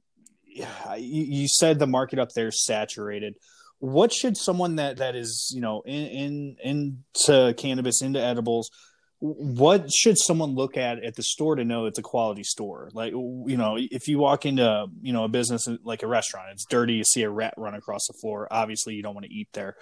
yeah, 0.44 0.96
you, 0.96 1.22
you 1.22 1.48
said 1.48 1.78
the 1.78 1.86
market 1.86 2.18
up 2.18 2.30
there 2.32 2.48
is 2.48 2.62
saturated. 2.62 3.36
What 3.82 4.12
should 4.12 4.36
someone 4.36 4.76
that 4.76 4.98
that 4.98 5.16
is 5.16 5.50
you 5.52 5.60
know 5.60 5.82
in 5.84 6.56
in 6.62 6.96
into 7.10 7.52
cannabis 7.54 8.00
into 8.00 8.20
edibles? 8.20 8.70
What 9.18 9.92
should 9.92 10.18
someone 10.18 10.54
look 10.54 10.76
at 10.76 11.02
at 11.02 11.16
the 11.16 11.24
store 11.24 11.56
to 11.56 11.64
know 11.64 11.86
it's 11.86 11.98
a 11.98 12.02
quality 12.02 12.44
store? 12.44 12.90
Like 12.92 13.10
you 13.10 13.56
know, 13.56 13.76
if 13.76 14.06
you 14.06 14.20
walk 14.20 14.46
into 14.46 14.86
you 15.00 15.12
know 15.12 15.24
a 15.24 15.28
business 15.28 15.66
like 15.82 16.04
a 16.04 16.06
restaurant, 16.06 16.50
it's 16.52 16.64
dirty. 16.64 16.92
You 16.94 17.02
see 17.02 17.22
a 17.22 17.30
rat 17.30 17.54
run 17.56 17.74
across 17.74 18.06
the 18.06 18.12
floor. 18.12 18.46
Obviously, 18.52 18.94
you 18.94 19.02
don't 19.02 19.14
want 19.14 19.26
to 19.26 19.34
eat 19.34 19.48
there. 19.52 19.74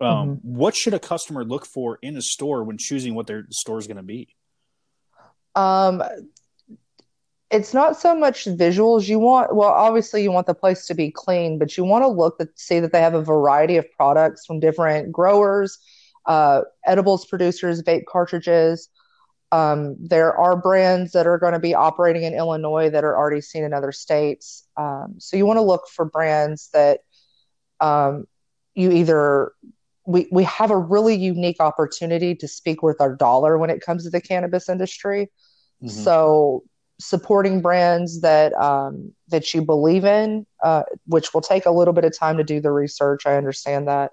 Um, 0.00 0.40
What 0.42 0.74
should 0.74 0.94
a 0.94 0.98
customer 0.98 1.44
look 1.44 1.66
for 1.66 1.98
in 2.00 2.16
a 2.16 2.22
store 2.22 2.64
when 2.64 2.78
choosing 2.78 3.14
what 3.14 3.26
their 3.26 3.46
store 3.50 3.78
is 3.78 3.86
going 3.86 3.98
to 3.98 4.02
be? 4.02 4.34
Um, 5.54 6.02
it's 7.54 7.72
not 7.72 7.96
so 7.96 8.16
much 8.16 8.46
visuals. 8.46 9.08
You 9.08 9.20
want, 9.20 9.54
well, 9.54 9.70
obviously 9.70 10.24
you 10.24 10.32
want 10.32 10.48
the 10.48 10.54
place 10.54 10.86
to 10.86 10.94
be 10.94 11.12
clean, 11.12 11.56
but 11.56 11.76
you 11.76 11.84
want 11.84 12.02
to 12.02 12.08
look 12.08 12.36
to 12.38 12.48
see 12.56 12.80
that 12.80 12.90
they 12.92 13.00
have 13.00 13.14
a 13.14 13.22
variety 13.22 13.76
of 13.76 13.90
products 13.92 14.44
from 14.44 14.58
different 14.58 15.12
growers, 15.12 15.78
uh, 16.26 16.62
edibles 16.84 17.24
producers, 17.24 17.80
vape 17.80 18.06
cartridges. 18.06 18.88
Um, 19.52 19.96
there 20.00 20.36
are 20.36 20.56
brands 20.56 21.12
that 21.12 21.28
are 21.28 21.38
going 21.38 21.52
to 21.52 21.60
be 21.60 21.76
operating 21.76 22.24
in 22.24 22.34
Illinois 22.34 22.90
that 22.90 23.04
are 23.04 23.16
already 23.16 23.40
seen 23.40 23.62
in 23.62 23.72
other 23.72 23.92
states. 23.92 24.66
Um, 24.76 25.14
so 25.18 25.36
you 25.36 25.46
want 25.46 25.58
to 25.58 25.62
look 25.62 25.86
for 25.86 26.04
brands 26.04 26.70
that 26.72 27.00
um, 27.80 28.24
you 28.74 28.90
either 28.90 29.52
we 30.06 30.26
we 30.32 30.42
have 30.42 30.72
a 30.72 30.76
really 30.76 31.14
unique 31.14 31.60
opportunity 31.60 32.34
to 32.34 32.48
speak 32.48 32.82
with 32.82 33.00
our 33.00 33.14
dollar 33.14 33.58
when 33.58 33.70
it 33.70 33.80
comes 33.80 34.02
to 34.04 34.10
the 34.10 34.20
cannabis 34.20 34.68
industry. 34.68 35.30
Mhm. 35.80 35.90
So 35.90 36.64
supporting 37.00 37.60
brands 37.60 38.20
that 38.20 38.52
um, 38.54 39.12
that 39.28 39.52
you 39.52 39.62
believe 39.62 40.04
in, 40.04 40.46
uh, 40.62 40.84
which 41.06 41.34
will 41.34 41.40
take 41.40 41.66
a 41.66 41.70
little 41.70 41.94
bit 41.94 42.04
of 42.04 42.16
time 42.16 42.36
to 42.36 42.44
do 42.44 42.60
the 42.60 42.70
research. 42.70 43.26
I 43.26 43.36
understand 43.36 43.88
that. 43.88 44.12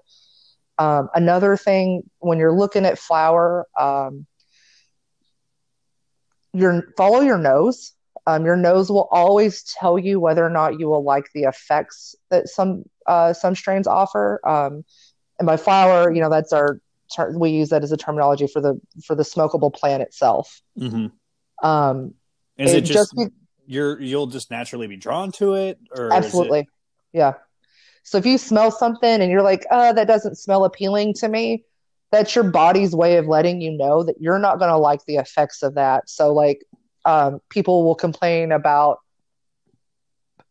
Um, 0.78 1.08
another 1.14 1.56
thing, 1.56 2.02
when 2.18 2.38
you're 2.38 2.56
looking 2.56 2.84
at 2.84 2.98
flower, 2.98 3.66
um, 3.78 4.26
your 6.52 6.82
follow 6.96 7.20
your 7.20 7.38
nose. 7.38 7.94
Um, 8.24 8.44
your 8.44 8.56
nose 8.56 8.88
will 8.88 9.08
always 9.10 9.64
tell 9.64 9.98
you 9.98 10.20
whether 10.20 10.46
or 10.46 10.50
not 10.50 10.78
you 10.78 10.88
will 10.88 11.02
like 11.02 11.26
the 11.34 11.42
effects 11.42 12.14
that 12.30 12.48
some 12.48 12.84
uh, 13.06 13.32
some 13.32 13.54
strains 13.54 13.86
offer. 13.86 14.40
Um, 14.46 14.84
and 15.38 15.46
by 15.46 15.56
flower, 15.56 16.12
you 16.12 16.20
know 16.20 16.30
that's 16.30 16.52
our 16.52 16.80
ter- 17.14 17.36
we 17.36 17.50
use 17.50 17.70
that 17.70 17.82
as 17.82 17.90
a 17.92 17.96
terminology 17.96 18.46
for 18.46 18.60
the 18.60 18.80
for 19.04 19.14
the 19.14 19.24
smokable 19.24 19.74
plant 19.74 20.02
itself. 20.02 20.62
Mm-hmm. 20.78 21.06
Um, 21.66 22.14
Is 22.58 22.74
it, 22.74 22.82
just, 22.82 23.14
be- 23.16 23.26
you're 23.66 24.00
you'll 24.00 24.26
just 24.26 24.50
naturally 24.50 24.86
be 24.86 24.96
drawn 24.96 25.32
to 25.32 25.54
it, 25.54 25.78
or 25.96 26.06
is 26.06 26.10
it- 26.10 26.16
absolutely, 26.16 26.68
yeah. 27.12 27.34
So 28.04 28.18
if 28.18 28.26
you 28.26 28.36
smell 28.38 28.70
something 28.70 29.20
and 29.20 29.30
you're 29.30 29.42
like, 29.42 29.64
"Uh, 29.70 29.92
that 29.92 30.06
doesn't 30.06 30.36
smell 30.36 30.64
appealing 30.64 31.14
to 31.14 31.28
me," 31.28 31.64
that's 32.10 32.34
your 32.34 32.44
body's 32.44 32.94
way 32.94 33.16
of 33.16 33.26
letting 33.26 33.60
you 33.60 33.70
know 33.76 34.02
that 34.02 34.16
you're 34.20 34.38
not 34.38 34.58
going 34.58 34.70
to 34.70 34.76
like 34.76 35.04
the 35.06 35.16
effects 35.16 35.62
of 35.62 35.74
that. 35.74 36.08
So 36.10 36.32
like, 36.32 36.62
um, 37.04 37.40
people 37.48 37.84
will 37.84 37.94
complain 37.94 38.52
about 38.52 38.98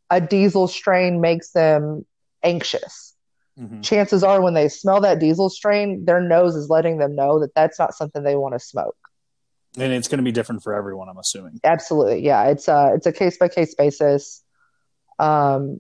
a 0.10 0.20
diesel 0.20 0.68
strain 0.68 1.22
makes 1.22 1.52
them 1.52 2.06
anxious. 2.44 3.16
Mhm. 3.60 3.84
chances 3.84 4.24
are 4.24 4.42
when 4.42 4.54
they 4.54 4.70
smell 4.70 5.02
that 5.02 5.20
diesel 5.20 5.50
strain, 5.50 6.06
their 6.06 6.22
nose 6.22 6.56
is 6.56 6.70
letting 6.70 6.98
them 6.98 7.16
know 7.16 7.40
that 7.40 7.54
that's 7.54 7.78
not 7.78 7.94
something 7.94 8.24
they 8.24 8.36
want 8.36 8.54
to 8.54 8.60
smoke. 8.60 8.96
And 9.78 9.94
it's 9.94 10.08
going 10.08 10.18
to 10.18 10.24
be 10.24 10.32
different 10.32 10.64
for 10.64 10.74
everyone. 10.74 11.10
I'm 11.10 11.18
assuming. 11.18 11.60
Absolutely, 11.64 12.24
yeah. 12.24 12.46
It's 12.48 12.68
a 12.68 12.92
it's 12.96 13.06
a 13.06 13.12
case 13.14 13.38
by 13.38 13.48
case 13.48 13.74
basis. 13.76 14.44
Um, 15.20 15.80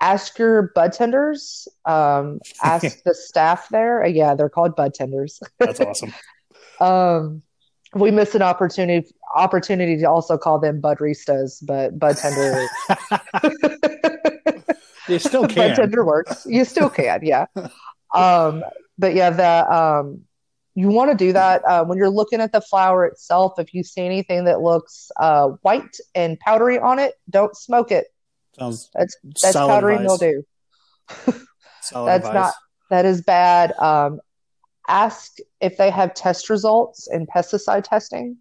ask 0.00 0.38
your 0.38 0.72
bud 0.74 0.92
tenders. 0.92 1.68
Um, 1.84 2.40
ask 2.62 3.02
the 3.04 3.14
staff 3.14 3.68
there. 3.70 4.02
Uh, 4.02 4.08
Yeah, 4.08 4.34
they're 4.34 4.48
called 4.48 4.74
bud 4.76 4.94
tenders. 4.94 5.40
That's 5.58 5.80
awesome. 5.80 6.12
Um, 6.80 7.42
we 7.94 8.10
missed 8.10 8.34
an 8.34 8.42
opportunity 8.42 9.06
opportunity 9.36 9.96
to 9.98 10.04
also 10.06 10.36
call 10.36 10.58
them 10.58 10.80
budristas, 10.82 11.64
but 11.64 11.96
bud 11.96 12.16
tender 12.16 12.66
you 15.08 15.20
still 15.20 15.46
can. 15.46 15.54
bud 15.68 15.76
tender 15.76 16.04
works. 16.04 16.44
You 16.44 16.64
still 16.64 16.90
can, 16.90 17.20
yeah. 17.22 17.46
Um, 18.12 18.64
but 18.98 19.14
yeah, 19.14 19.30
the 19.30 19.72
um, 19.72 20.22
you 20.74 20.88
want 20.88 21.10
to 21.10 21.16
do 21.16 21.32
that 21.32 21.62
uh, 21.66 21.84
when 21.84 21.98
you're 21.98 22.10
looking 22.10 22.40
at 22.40 22.52
the 22.52 22.60
flower 22.60 23.04
itself. 23.04 23.58
If 23.58 23.74
you 23.74 23.82
see 23.82 24.02
anything 24.02 24.44
that 24.46 24.60
looks 24.60 25.10
uh, 25.18 25.48
white 25.62 25.96
and 26.14 26.38
powdery 26.40 26.78
on 26.78 26.98
it, 26.98 27.14
don't 27.28 27.54
smoke 27.56 27.90
it. 27.90 28.06
Sounds 28.58 28.90
That's 28.94 29.16
that's 29.42 29.56
powdery 29.56 29.96
advice. 29.96 30.20
mildew. 30.20 30.42
That's 31.92 31.92
advice. 31.92 32.34
not 32.34 32.54
that 32.90 33.04
is 33.04 33.22
bad. 33.22 33.72
Um, 33.78 34.20
ask 34.88 35.38
if 35.60 35.76
they 35.76 35.90
have 35.90 36.14
test 36.14 36.48
results 36.48 37.08
in 37.10 37.26
pesticide 37.26 37.84
testing. 37.84 38.36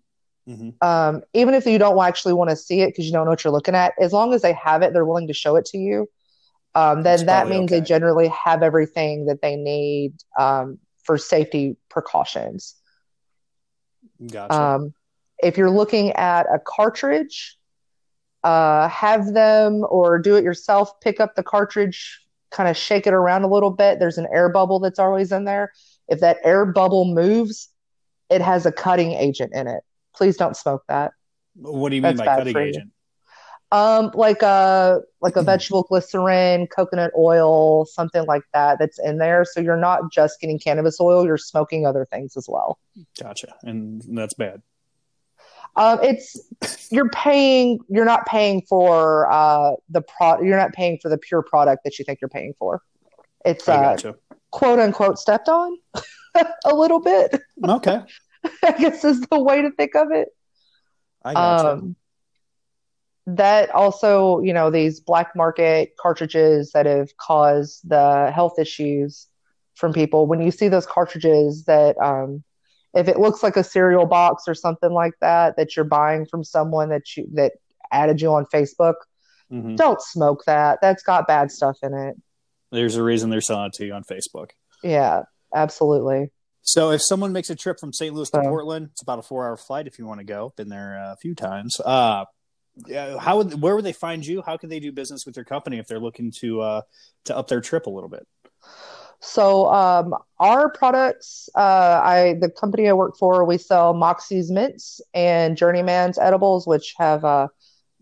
Mhm. 0.47 0.75
Um, 0.83 1.23
even 1.33 1.53
if 1.53 1.65
you 1.65 1.77
don't 1.77 1.99
actually 2.01 2.33
want 2.33 2.49
to 2.49 2.55
see 2.55 2.81
it 2.81 2.87
because 2.87 3.05
you 3.05 3.11
don't 3.11 3.25
know 3.25 3.31
what 3.31 3.43
you're 3.43 3.53
looking 3.53 3.75
at, 3.75 3.93
as 3.99 4.11
long 4.11 4.33
as 4.33 4.41
they 4.41 4.53
have 4.53 4.81
it, 4.81 4.93
they're 4.93 5.05
willing 5.05 5.27
to 5.27 5.33
show 5.33 5.55
it 5.55 5.65
to 5.65 5.77
you. 5.77 6.07
Um, 6.75 7.03
then 7.03 7.25
that 7.25 7.47
means 7.49 7.69
they 7.69 7.81
generally 7.81 8.29
have 8.29 8.63
everything 8.63 9.25
that 9.25 9.41
they 9.41 9.55
need 9.55 10.13
um, 10.39 10.79
for 11.03 11.17
safety 11.17 11.77
precautions. 11.89 12.75
Gotcha. 14.31 14.53
Um, 14.53 14.93
if 15.41 15.57
you're 15.57 15.71
looking 15.71 16.11
at 16.11 16.45
a 16.53 16.59
cartridge, 16.59 17.57
uh, 18.43 18.87
have 18.87 19.33
them 19.33 19.85
or 19.89 20.19
do 20.19 20.35
it 20.35 20.43
yourself. 20.43 20.99
Pick 21.01 21.19
up 21.19 21.35
the 21.35 21.43
cartridge, 21.43 22.21
kind 22.51 22.69
of 22.69 22.77
shake 22.77 23.07
it 23.07 23.13
around 23.13 23.43
a 23.43 23.47
little 23.47 23.71
bit. 23.71 23.99
There's 23.99 24.17
an 24.17 24.27
air 24.33 24.49
bubble 24.49 24.79
that's 24.79 24.99
always 24.99 25.31
in 25.31 25.45
there. 25.45 25.71
If 26.07 26.19
that 26.19 26.37
air 26.43 26.65
bubble 26.65 27.05
moves, 27.05 27.69
it 28.29 28.41
has 28.41 28.65
a 28.65 28.71
cutting 28.71 29.13
agent 29.13 29.53
in 29.53 29.67
it. 29.67 29.81
Please 30.15 30.37
don't 30.37 30.55
smoke 30.55 30.83
that. 30.87 31.13
what 31.55 31.89
do 31.89 31.95
you 31.95 32.01
mean 32.01 32.15
that's 32.15 32.19
by 32.19 32.25
bad 32.25 32.37
cutting 32.39 32.57
agent? 32.57 32.91
Um, 33.71 34.11
like 34.13 34.41
a 34.41 34.99
like 35.21 35.37
a 35.37 35.43
vegetable 35.43 35.83
glycerin, 35.83 36.67
coconut 36.67 37.11
oil, 37.17 37.85
something 37.85 38.25
like 38.25 38.43
that 38.53 38.79
that's 38.79 38.99
in 38.99 39.17
there. 39.17 39.45
So 39.45 39.61
you're 39.61 39.77
not 39.77 40.11
just 40.11 40.41
getting 40.41 40.59
cannabis 40.59 40.99
oil, 40.99 41.25
you're 41.25 41.37
smoking 41.37 41.85
other 41.85 42.05
things 42.05 42.35
as 42.35 42.47
well. 42.49 42.79
Gotcha. 43.17 43.55
And 43.63 44.03
that's 44.09 44.33
bad. 44.33 44.61
Um, 45.75 45.99
it's 46.03 46.37
you're 46.91 47.09
paying. 47.09 47.79
You're 47.87 48.05
not 48.05 48.25
paying 48.25 48.61
for 48.67 49.31
uh, 49.31 49.75
the 49.89 50.01
pro. 50.01 50.41
You're 50.41 50.57
not 50.57 50.73
paying 50.73 50.99
for 51.01 51.09
the 51.09 51.17
pure 51.17 51.41
product 51.41 51.83
that 51.85 51.97
you 51.97 52.03
think 52.03 52.19
you're 52.19 52.29
paying 52.29 52.53
for. 52.59 52.81
It's 53.45 53.67
uh, 53.69 53.95
quote 54.51 54.79
unquote 54.79 55.17
stepped 55.17 55.47
on 55.47 55.77
a 56.65 56.75
little 56.75 56.99
bit. 56.99 57.39
Okay. 57.63 58.01
I 58.63 58.71
guess 58.73 59.03
is 59.05 59.21
the 59.21 59.39
way 59.39 59.61
to 59.61 59.71
think 59.71 59.95
of 59.95 60.11
it. 60.11 60.29
I 61.23 61.33
gotcha. 61.33 61.71
Um, 61.73 61.95
that 63.37 63.69
also, 63.71 64.39
you 64.41 64.53
know, 64.53 64.69
these 64.69 64.99
black 64.99 65.35
market 65.35 65.93
cartridges 65.99 66.71
that 66.73 66.85
have 66.85 67.15
caused 67.17 67.87
the 67.87 68.31
health 68.33 68.59
issues 68.59 69.27
from 69.75 69.93
people. 69.93 70.27
When 70.27 70.41
you 70.41 70.51
see 70.51 70.67
those 70.67 70.85
cartridges 70.85 71.65
that, 71.65 71.97
um, 71.99 72.43
if 72.93 73.07
it 73.07 73.19
looks 73.19 73.41
like 73.43 73.55
a 73.57 73.63
cereal 73.63 74.05
box 74.05 74.43
or 74.47 74.53
something 74.53 74.91
like 74.91 75.13
that, 75.21 75.55
that 75.57 75.75
you're 75.75 75.85
buying 75.85 76.25
from 76.25 76.43
someone 76.43 76.89
that 76.89 77.15
you 77.15 77.27
that 77.33 77.53
added 77.91 78.21
you 78.21 78.33
on 78.33 78.45
Facebook, 78.53 78.95
Mhm. 79.51 79.75
don't 79.77 80.01
smoke 80.01 80.43
that. 80.45 80.79
That's 80.81 81.03
got 81.03 81.27
bad 81.27 81.51
stuff 81.51 81.77
in 81.83 81.93
it. 81.93 82.15
There's 82.71 82.95
a 82.95 83.03
reason 83.03 83.29
they're 83.29 83.41
selling 83.41 83.67
it 83.67 83.73
to 83.73 83.85
you 83.85 83.93
on 83.93 84.03
Facebook. 84.03 84.51
Yeah, 84.83 85.23
absolutely. 85.53 86.31
So 86.63 86.91
if 86.91 87.01
someone 87.01 87.33
makes 87.33 87.49
a 87.49 87.55
trip 87.55 87.79
from 87.79 87.91
St. 87.91 88.13
Louis 88.13 88.29
to 88.29 88.41
So- 88.43 88.49
Portland, 88.49 88.89
it's 88.91 89.01
about 89.01 89.19
a 89.19 89.23
four-hour 89.23 89.57
flight 89.57 89.87
if 89.87 89.97
you 89.99 90.05
want 90.05 90.19
to 90.19 90.23
go. 90.25 90.53
Been 90.55 90.69
there 90.69 90.97
uh, 91.03 91.13
a 91.13 91.15
few 91.17 91.33
times. 91.35 91.75
Uh, 91.83 92.25
yeah, 92.87 93.17
how 93.17 93.37
would 93.37 93.61
where 93.61 93.75
would 93.75 93.85
they 93.85 93.93
find 93.93 94.25
you? 94.25 94.41
How 94.41 94.57
could 94.57 94.69
they 94.69 94.79
do 94.79 94.91
business 94.91 95.25
with 95.25 95.35
your 95.35 95.45
company 95.45 95.77
if 95.77 95.87
they're 95.87 95.99
looking 95.99 96.31
to 96.39 96.61
uh, 96.61 96.81
to 97.25 97.35
up 97.35 97.47
their 97.47 97.61
trip 97.61 97.85
a 97.85 97.89
little 97.89 98.09
bit? 98.09 98.25
So 99.19 99.71
um, 99.71 100.15
our 100.39 100.71
products, 100.71 101.47
uh, 101.55 102.01
I 102.03 102.35
the 102.39 102.49
company 102.49 102.89
I 102.89 102.93
work 102.93 103.17
for, 103.17 103.45
we 103.45 103.57
sell 103.57 103.93
Moxie's 103.93 104.49
mints 104.49 104.99
and 105.13 105.55
Journeyman's 105.55 106.17
edibles, 106.17 106.65
which 106.65 106.95
have 106.97 107.23
uh, 107.23 107.47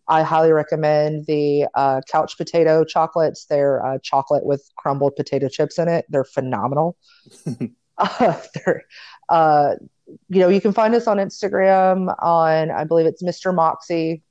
I 0.07 0.23
highly 0.23 0.51
recommend 0.51 1.25
the 1.27 1.67
uh, 1.75 2.01
couch 2.09 2.37
potato 2.37 2.83
chocolates. 2.85 3.45
They're 3.45 3.85
uh, 3.85 3.97
chocolate 4.01 4.45
with 4.45 4.69
crumbled 4.77 5.15
potato 5.15 5.49
chips 5.49 5.77
in 5.77 5.87
it. 5.87 6.05
They're 6.09 6.23
phenomenal. 6.23 6.97
uh, 7.97 8.39
they're, 8.55 8.83
uh, 9.29 9.75
you 10.29 10.39
know, 10.39 10.49
you 10.49 10.61
can 10.61 10.73
find 10.73 10.95
us 10.95 11.05
on 11.05 11.17
Instagram 11.17 12.15
on 12.19 12.71
I 12.71 12.83
believe 12.85 13.05
it's 13.05 13.21
Mr. 13.21 13.53
Moxie 13.53 14.23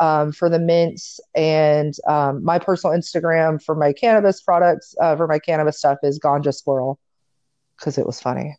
um, 0.00 0.32
for 0.32 0.48
the 0.48 0.58
mints, 0.58 1.20
and 1.34 1.94
um, 2.06 2.44
my 2.44 2.58
personal 2.58 2.96
Instagram 2.96 3.62
for 3.62 3.74
my 3.74 3.92
cannabis 3.92 4.40
products, 4.42 4.94
uh, 5.00 5.16
for 5.16 5.26
my 5.26 5.38
cannabis 5.38 5.78
stuff 5.78 5.98
is 6.02 6.18
Ganja 6.18 6.54
Squirrel 6.54 6.98
because 7.76 7.98
it 7.98 8.06
was 8.06 8.20
funny. 8.20 8.56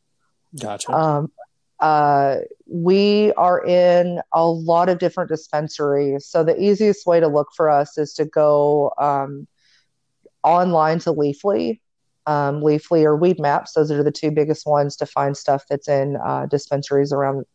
Gotcha. 0.59 0.91
Um, 0.93 1.31
uh, 1.79 2.37
we 2.67 3.31
are 3.33 3.65
in 3.65 4.21
a 4.33 4.45
lot 4.45 4.89
of 4.89 4.99
different 4.99 5.29
dispensaries, 5.29 6.25
so 6.25 6.43
the 6.43 6.61
easiest 6.61 7.05
way 7.05 7.19
to 7.19 7.27
look 7.27 7.47
for 7.55 7.69
us 7.69 7.97
is 7.97 8.13
to 8.15 8.25
go 8.25 8.91
um, 8.97 9.47
online 10.43 10.99
to 10.99 11.13
Leafly. 11.13 11.79
Um, 12.25 12.61
Leafly 12.61 13.03
or 13.03 13.17
Weedmaps; 13.17 13.73
those 13.75 13.89
are 13.91 14.03
the 14.03 14.11
two 14.11 14.29
biggest 14.29 14.67
ones 14.67 14.95
to 14.97 15.05
find 15.05 15.35
stuff 15.35 15.63
that's 15.69 15.87
in 15.87 16.17
uh, 16.17 16.45
dispensaries 16.47 17.11
around 17.11 17.45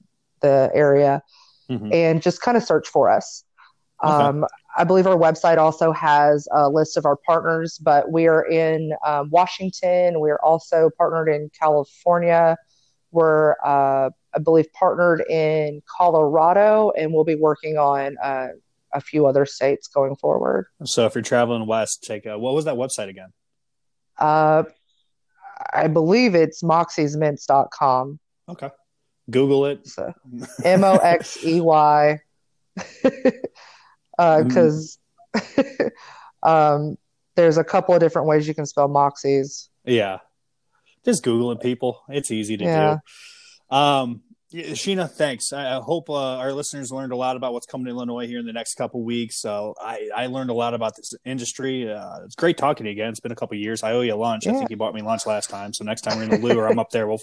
the 0.40 0.70
area 0.74 1.22
Mhm. 1.70 1.94
and 1.94 2.22
just 2.22 2.40
kind 2.42 2.56
of 2.56 2.62
search 2.62 2.88
for 2.88 3.08
us. 3.10 3.44
Okay. 4.02 4.12
Um, 4.12 4.46
I 4.76 4.84
believe 4.84 5.06
our 5.06 5.16
website 5.16 5.58
also 5.58 5.92
has 5.92 6.48
a 6.52 6.68
list 6.68 6.96
of 6.96 7.06
our 7.06 7.16
partners, 7.16 7.78
but 7.78 8.10
we 8.10 8.26
are 8.26 8.44
in 8.44 8.92
um, 9.06 9.30
Washington. 9.30 10.20
We're 10.20 10.40
also 10.42 10.90
partnered 10.98 11.28
in 11.28 11.50
California. 11.58 12.56
We're, 13.12 13.54
uh, 13.64 14.10
I 14.34 14.38
believe, 14.42 14.72
partnered 14.72 15.20
in 15.30 15.80
Colorado, 15.86 16.90
and 16.98 17.12
we'll 17.12 17.24
be 17.24 17.36
working 17.36 17.78
on 17.78 18.16
uh, 18.20 18.48
a 18.92 19.00
few 19.00 19.26
other 19.26 19.46
states 19.46 19.86
going 19.86 20.16
forward. 20.16 20.66
So 20.84 21.06
if 21.06 21.14
you're 21.14 21.22
traveling 21.22 21.66
west, 21.66 22.02
take 22.02 22.26
a, 22.26 22.36
what 22.36 22.54
was 22.54 22.64
that 22.64 22.74
website 22.74 23.08
again? 23.08 23.32
Uh, 24.18 24.64
I 25.72 25.86
believe 25.86 26.34
it's 26.34 26.62
moxiesmints.com. 26.62 28.18
Okay. 28.48 28.70
Google 29.30 29.66
it. 29.66 29.88
M 30.64 30.84
O 30.84 30.96
X 30.96 31.44
E 31.44 31.60
Y. 31.60 32.20
Because 34.16 34.98
um, 36.42 36.96
there's 37.36 37.56
a 37.56 37.64
couple 37.64 37.94
of 37.94 38.00
different 38.00 38.28
ways 38.28 38.46
you 38.46 38.54
can 38.54 38.66
spell 38.66 38.88
Moxies. 38.88 39.68
Yeah. 39.84 40.18
Just 41.04 41.24
googling 41.24 41.60
people. 41.60 42.02
It's 42.08 42.30
easy 42.30 42.56
to 42.56 42.64
Yeah. 42.64 42.98
do. 43.70 43.76
Um, 43.76 44.22
Yeah, 44.50 44.66
Sheena, 44.66 45.10
thanks. 45.10 45.52
I, 45.52 45.80
hope 45.80 46.08
uh, 46.08 46.36
our 46.36 46.52
listeners 46.52 46.92
learned 46.92 47.12
a 47.12 47.16
lot 47.16 47.34
about 47.34 47.52
what's 47.54 47.66
coming 47.66 47.86
to 47.86 47.90
Illinois 47.90 48.28
here 48.28 48.38
in 48.38 48.46
the 48.46 48.52
next 48.52 48.74
couple 48.76 49.02
weeks. 49.02 49.40
So 49.40 49.74
I, 49.80 50.08
I 50.14 50.26
learned 50.26 50.50
a 50.50 50.54
lot 50.54 50.74
about 50.74 50.94
this 50.94 51.10
industry. 51.24 51.90
Uh, 51.90 52.20
it's 52.24 52.36
great 52.36 52.56
talking 52.56 52.84
to 52.84 52.90
you 52.90 52.92
again. 52.92 53.08
It's 53.08 53.18
been 53.18 53.32
a 53.32 53.34
couple 53.36 53.56
years. 53.56 53.82
I 53.82 53.92
owe 53.94 54.02
you 54.02 54.14
lunch. 54.14 54.46
Yeah. 54.46 54.52
I 54.52 54.58
think 54.58 54.70
you 54.70 54.76
bought 54.76 54.94
me 54.94 55.02
lunch 55.02 55.26
last 55.26 55.50
time. 55.50 55.72
So 55.72 55.82
next 55.84 56.02
time 56.02 56.18
we're 56.18 56.24
in 56.24 56.30
the 56.30 56.38
Lou 56.38 56.56
or 56.56 56.68
I'm 56.68 56.78
up 56.78 56.90
there, 56.90 57.08
we'll 57.08 57.20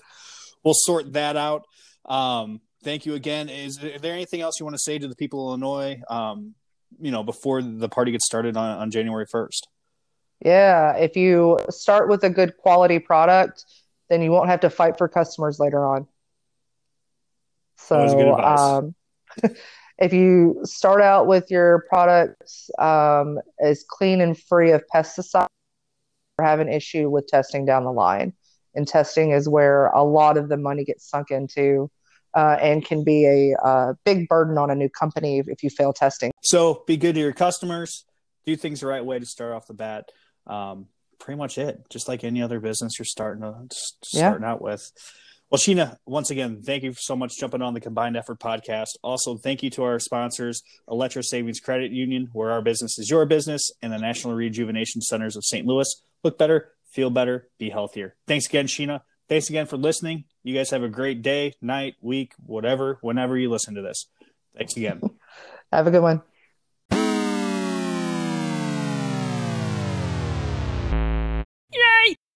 we'll 0.63 0.73
sort 0.75 1.13
that 1.13 1.37
out. 1.37 1.63
Um, 2.05 2.59
thank 2.83 3.05
you 3.05 3.13
again. 3.13 3.47
Is, 3.47 3.81
is, 3.81 4.01
there 4.01 4.13
anything 4.13 4.41
else 4.41 4.59
you 4.59 4.65
want 4.65 4.75
to 4.75 4.81
say 4.81 4.99
to 4.99 5.07
the 5.07 5.15
people 5.15 5.53
of 5.53 5.61
Illinois? 5.61 6.01
Um, 6.09 6.55
you 6.99 7.11
know, 7.11 7.23
before 7.23 7.61
the 7.61 7.89
party 7.89 8.11
gets 8.11 8.25
started 8.25 8.57
on, 8.57 8.77
on 8.77 8.91
January 8.91 9.25
first. 9.29 9.67
Yeah, 10.43 10.95
if 10.95 11.15
you 11.15 11.59
start 11.69 12.09
with 12.09 12.23
a 12.23 12.29
good 12.29 12.57
quality 12.57 12.99
product, 12.99 13.65
then 14.09 14.21
you 14.21 14.31
won't 14.31 14.49
have 14.49 14.61
to 14.61 14.69
fight 14.69 14.97
for 14.97 15.07
customers 15.07 15.59
later 15.59 15.85
on. 15.85 16.07
So, 17.77 18.35
um, 18.39 18.95
if 19.97 20.13
you 20.13 20.59
start 20.63 21.01
out 21.01 21.27
with 21.27 21.49
your 21.51 21.85
products 21.89 22.69
um, 22.79 23.39
as 23.59 23.85
clean 23.87 24.21
and 24.21 24.37
free 24.37 24.71
of 24.71 24.83
pesticides, 24.93 25.47
or 26.41 26.45
have 26.45 26.59
an 26.59 26.69
issue 26.69 27.09
with 27.09 27.27
testing 27.27 27.65
down 27.65 27.83
the 27.83 27.91
line. 27.91 28.33
And 28.73 28.87
testing 28.87 29.31
is 29.31 29.49
where 29.49 29.87
a 29.87 30.03
lot 30.03 30.37
of 30.37 30.49
the 30.49 30.57
money 30.57 30.83
gets 30.83 31.09
sunk 31.09 31.29
into. 31.29 31.91
Uh, 32.33 32.57
and 32.61 32.85
can 32.85 33.03
be 33.03 33.25
a 33.25 33.61
uh, 33.61 33.93
big 34.05 34.27
burden 34.29 34.57
on 34.57 34.69
a 34.69 34.75
new 34.75 34.89
company 34.89 35.39
if 35.45 35.63
you 35.63 35.69
fail 35.69 35.91
testing. 35.91 36.31
So 36.41 36.83
be 36.87 36.95
good 36.95 37.15
to 37.15 37.21
your 37.21 37.33
customers, 37.33 38.05
do 38.45 38.55
things 38.55 38.79
the 38.79 38.87
right 38.87 39.03
way 39.03 39.19
to 39.19 39.25
start 39.25 39.53
off 39.53 39.67
the 39.67 39.73
bat. 39.73 40.05
Um, 40.47 40.87
pretty 41.19 41.37
much 41.37 41.57
it. 41.57 41.81
Just 41.89 42.07
like 42.07 42.23
any 42.23 42.41
other 42.41 42.59
business 42.59 42.97
you're 42.97 43.05
starting 43.05 43.43
to 43.43 43.67
starting 44.03 44.43
yeah. 44.43 44.51
out 44.51 44.61
with. 44.61 44.91
Well, 45.51 45.59
Sheena, 45.59 45.97
once 46.05 46.31
again, 46.31 46.61
thank 46.63 46.83
you 46.83 46.93
so 46.97 47.13
much 47.13 47.37
jumping 47.37 47.61
on 47.61 47.73
the 47.73 47.81
Combined 47.81 48.15
Effort 48.15 48.39
podcast. 48.39 48.91
Also, 49.03 49.35
thank 49.35 49.61
you 49.63 49.69
to 49.71 49.83
our 49.83 49.99
sponsors, 49.99 50.63
Electro 50.89 51.21
Savings 51.21 51.59
Credit 51.59 51.91
Union, 51.91 52.29
where 52.31 52.51
our 52.51 52.61
business 52.61 52.97
is 52.97 53.09
your 53.09 53.25
business, 53.25 53.69
and 53.81 53.91
the 53.91 53.97
National 53.97 54.33
Rejuvenation 54.33 55.01
Centers 55.01 55.35
of 55.35 55.43
St. 55.43 55.67
Louis. 55.67 55.93
Look 56.23 56.37
better, 56.37 56.71
feel 56.93 57.09
better, 57.09 57.49
be 57.59 57.69
healthier. 57.69 58.15
Thanks 58.27 58.47
again, 58.47 58.67
Sheena. 58.67 59.01
Thanks 59.31 59.49
again 59.49 59.65
for 59.65 59.77
listening. 59.77 60.25
You 60.43 60.53
guys 60.53 60.71
have 60.71 60.83
a 60.83 60.89
great 60.89 61.21
day, 61.21 61.53
night, 61.61 61.95
week, 62.01 62.33
whatever, 62.45 62.97
whenever 62.99 63.37
you 63.37 63.49
listen 63.49 63.75
to 63.75 63.81
this. 63.81 64.07
Thanks 64.57 64.75
again. 64.75 64.99
have 65.71 65.87
a 65.87 65.91
good 65.91 66.01
one. 66.01 66.21